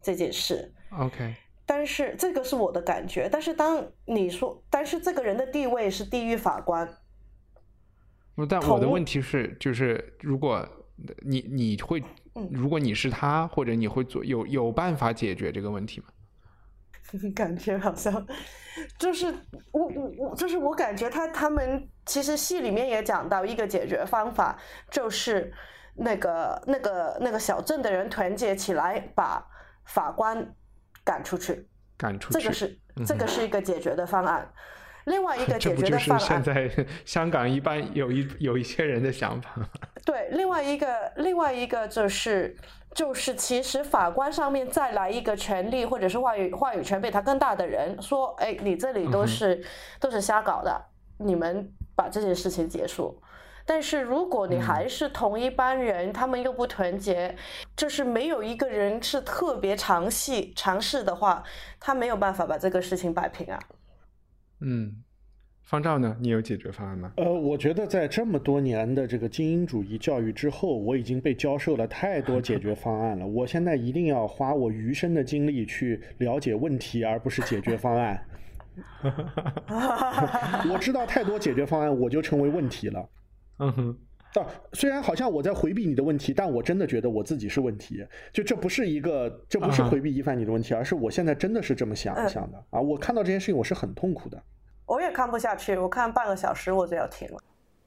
[0.00, 0.72] 这件事。
[0.98, 1.34] OK，
[1.66, 6.88] 但是这个是我的感觉，但是当你说，但是这个人的地位是地狱法官。
[8.48, 10.66] 但我的问题是，就是如果
[11.26, 12.02] 你你会，
[12.50, 16.06] 如果你是他，或者你会做有有办法解决这个问题吗？
[17.36, 18.26] 感觉好像
[18.98, 19.32] 就是
[19.70, 24.58] 我我我就是我感觉他他们其实戏里面也讲到一个解决方法，
[24.90, 25.52] 就是
[25.94, 29.46] 那个那个那个小镇的人团结起来把
[29.84, 30.52] 法官
[31.04, 34.52] 赶出去，赶出去，这个是这个是一个解决的方案。
[35.06, 36.70] 另外一个 解决的方案，现在
[37.04, 39.50] 香港一般有一有一些人的想法。
[40.06, 42.56] 对，另外一个另外一个就是
[42.94, 49.64] 就是，其实法官上面再来一个权力或者是话语话语权比他更大的人，说：“哎，你这里都是
[49.98, 50.80] 都是瞎搞的，
[51.18, 53.20] 你们把这件事情结束。”
[53.68, 57.34] 但是如果你还是同一班人，他们又不团结，
[57.76, 61.42] 就是没有一个人是特别尝试尝试的话，
[61.80, 63.58] 他没有办法把这个事情摆平啊。
[64.60, 65.02] 嗯，
[65.62, 66.16] 方照呢？
[66.20, 67.12] 你有解决方案吗？
[67.16, 73.26] 呃，我觉得在这么多年的这个精英主义教育之后，我已经被教授了太多解决方案了。
[73.26, 78.20] 我现在一定要花我余生的精力去了解问题，而不是解决方案。
[80.70, 83.08] 我知道太多解决方案，我就成为问题了。
[83.58, 83.98] 嗯哼。
[84.72, 88.06] 虽然好像我在回避你的问题，但我真的觉得我自己是问题。
[88.32, 92.80] 就这不是一个，这不是回避一凡你的问题，而是我现在真的是这么想想的啊！
[92.80, 94.42] 我看到这件事情，我是很痛苦的。
[94.84, 97.38] 我也看不下去，我看半个小时我就要停了。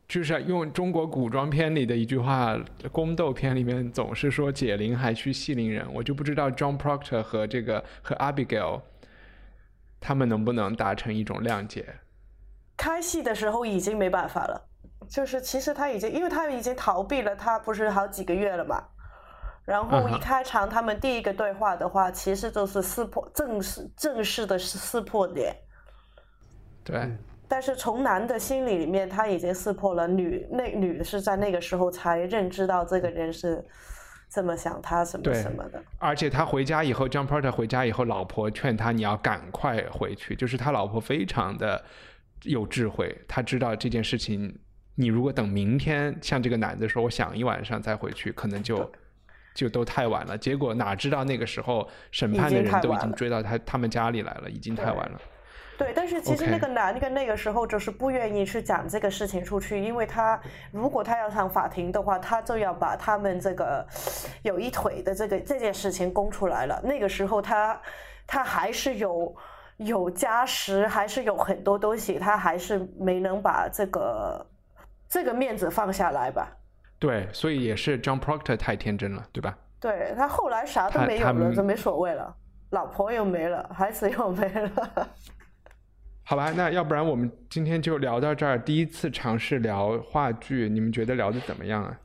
[0.08, 2.60] 就是用中国古装片里的一句话，
[2.92, 8.82] 宫斗片里面总是说“解铃还须系铃人”，我就不知道 John Proctor 和这个和 Abigail
[10.00, 11.86] 他们能不能达成一种谅解。
[12.76, 14.69] 开戏的时候已经没办法了。
[15.08, 18.84] 就是其实他已经，因为他已经逃避了，他不是好几个月了嘛。
[19.66, 25.56] 然后一开场他们第一个对话的话，其实就是撕破正式正式的撕破脸。
[26.84, 27.08] 对。
[27.48, 30.08] 但是从男的心里里面，他已经撕破了。
[30.08, 33.64] 女那女的是在那个时候才认知到这个人是
[34.30, 35.82] 这么想他什么什么的。
[35.98, 41.84] 而且他回家以后，John Porter 回家以后，老婆劝他你要赶快回去，就是他老婆非常的
[42.44, 44.60] 有智慧，他知道这件事情。
[45.00, 48.92] 你如果等明天，像这个男的说，我想一晚上再回去，可能就
[49.54, 50.38] 就都太晚了。
[50.38, 55.18] 结果哪知道那个时候审判的人都已经追到他他们家里来了，已经太晚了。
[55.78, 60.38] 对，但是其实那个男的那个时候就是不愿意去讲这个事情出去，因为他
[60.70, 63.88] 如果他要上法庭的话，他就要把他们这个
[64.42, 66.82] 有一腿的这个这件事情供出来了。
[66.84, 67.82] 那个时候他
[68.28, 69.34] 他还是有
[69.78, 74.46] 有家室，还是有很多东西，他还是没能把这个。
[75.10, 76.56] 这个面子放下来吧。
[77.00, 79.58] 对，所以也是 John Proctor 太天真了，对吧？
[79.80, 82.36] 对他后来啥都没有了，就没所谓了，
[82.72, 85.10] 老婆又没了，孩子又没了。
[86.24, 88.60] 好吧，那要不然我们今天就聊到这儿。
[88.60, 92.00] 第一次尝试聊话剧，你们觉得聊的怎么样啊？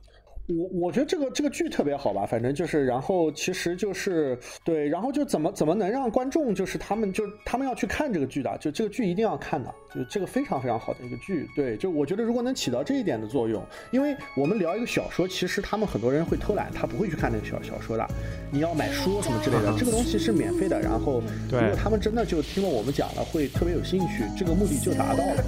[0.46, 18.06] 我我觉得这个这个剧特别好吧，反正就是，然后其实就是对，然后就怎么怎么能让观众就是他们就他们要去看这个剧的，就这个剧一定要看的，就这个非常非常好的一个剧，对，就我觉得如果能起到这一点的作用，因为我们聊一个小说，其实他们很多人会偷懒，他不会去看那个小小说的，
[18.52, 25.42] 你要买书什么之类的，这个东西是免费的，然后如果他们真的就听了我们讲了，会特别有兴趣，这个目的就达到了。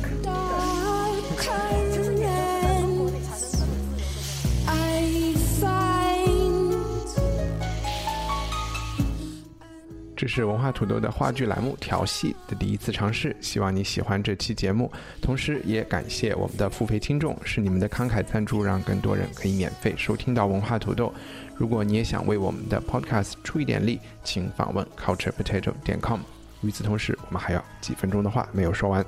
[10.17, 14.91] 这是文化土豆的话剧栏目调戏的第一次尝试，希望你喜欢这期节目。
[15.21, 21.13] 同时，也感谢我们的付费听众，是你们的慷慨赞助，让更多人可以免费收听到文化土豆。
[21.55, 26.21] 如果你也想为我们的 Podcast 出一点力，请访问 culturepotato 点 com。
[26.63, 29.05] 与此同时，我们还有几分钟的话没有说完。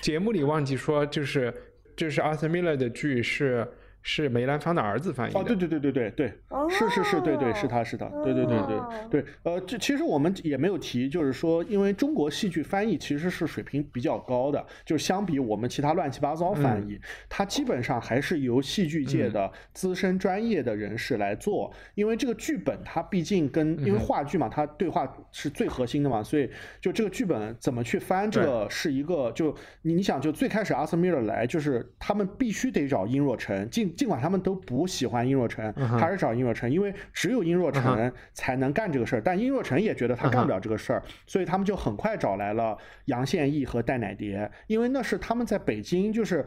[0.00, 1.52] 节目里忘记说，就是
[1.96, 3.66] 这是 Arthur Miller 的剧是。
[4.02, 5.38] 是梅兰芳的儿子翻译的。
[5.38, 6.32] 哦，对对对对对对，
[6.68, 8.80] 是是是，对对是他是他，对对对对
[9.10, 9.24] 对。
[9.44, 16.98] 呃，这其实我们也没有提，就是说，因为中国戏剧翻译其实是水平比较高的，就是相比我们其他乱七八糟翻译，
[17.28, 21.72] 它基本上还是由戏剧界的资深专业的人士来做。
[21.94, 26.50] 因为这个剧本它毕竟跟因为话剧嘛，它对话是最核心的嘛，所以
[26.80, 33.91] 就这个剧本怎么去翻，这个是一个就你你想就最开始阿瑟米尔来，就是他们必须得找殷若晨进。
[33.96, 39.22] 尽尽管他们都不喜欢殷若晨，还是找殷若晨，因为只有殷若晨才能干这个事儿。
[39.24, 46.44] 但殷若晨也觉得他干不了这个事儿，所以他们就很快找来了杨宪益和戴乃蝶，因为那是他们在北京就是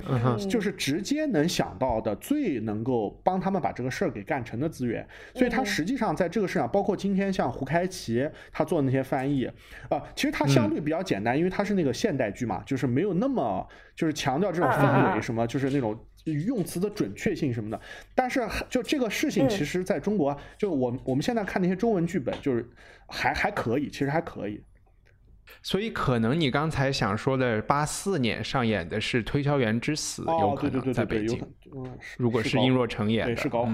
[0.49, 5.07] 就是直接能想到的最能够帮他们把这个事儿给干成的资源。
[5.33, 9.45] 所以他实际上在这个事上，包括今天像胡开奇他做的那些翻译
[9.89, 13.65] 啊，其实他相对比较简单，因为他是那个现代剧嘛，就是没有那么
[13.95, 15.97] 就是强调这种氛围什么，就是那种。
[16.25, 17.79] 用词的准确性什么的，
[18.13, 22.67] 但是就这个事情，其实在中国，就我我们现在看那些中文剧本，就是
[23.07, 24.61] 还还可以，其实还可以。
[25.61, 31.39] 所以可能你刚才想说的八四年上演的是《推销员之死》，有可能在北京。
[32.17, 33.69] 如果是殷若成演的，是高。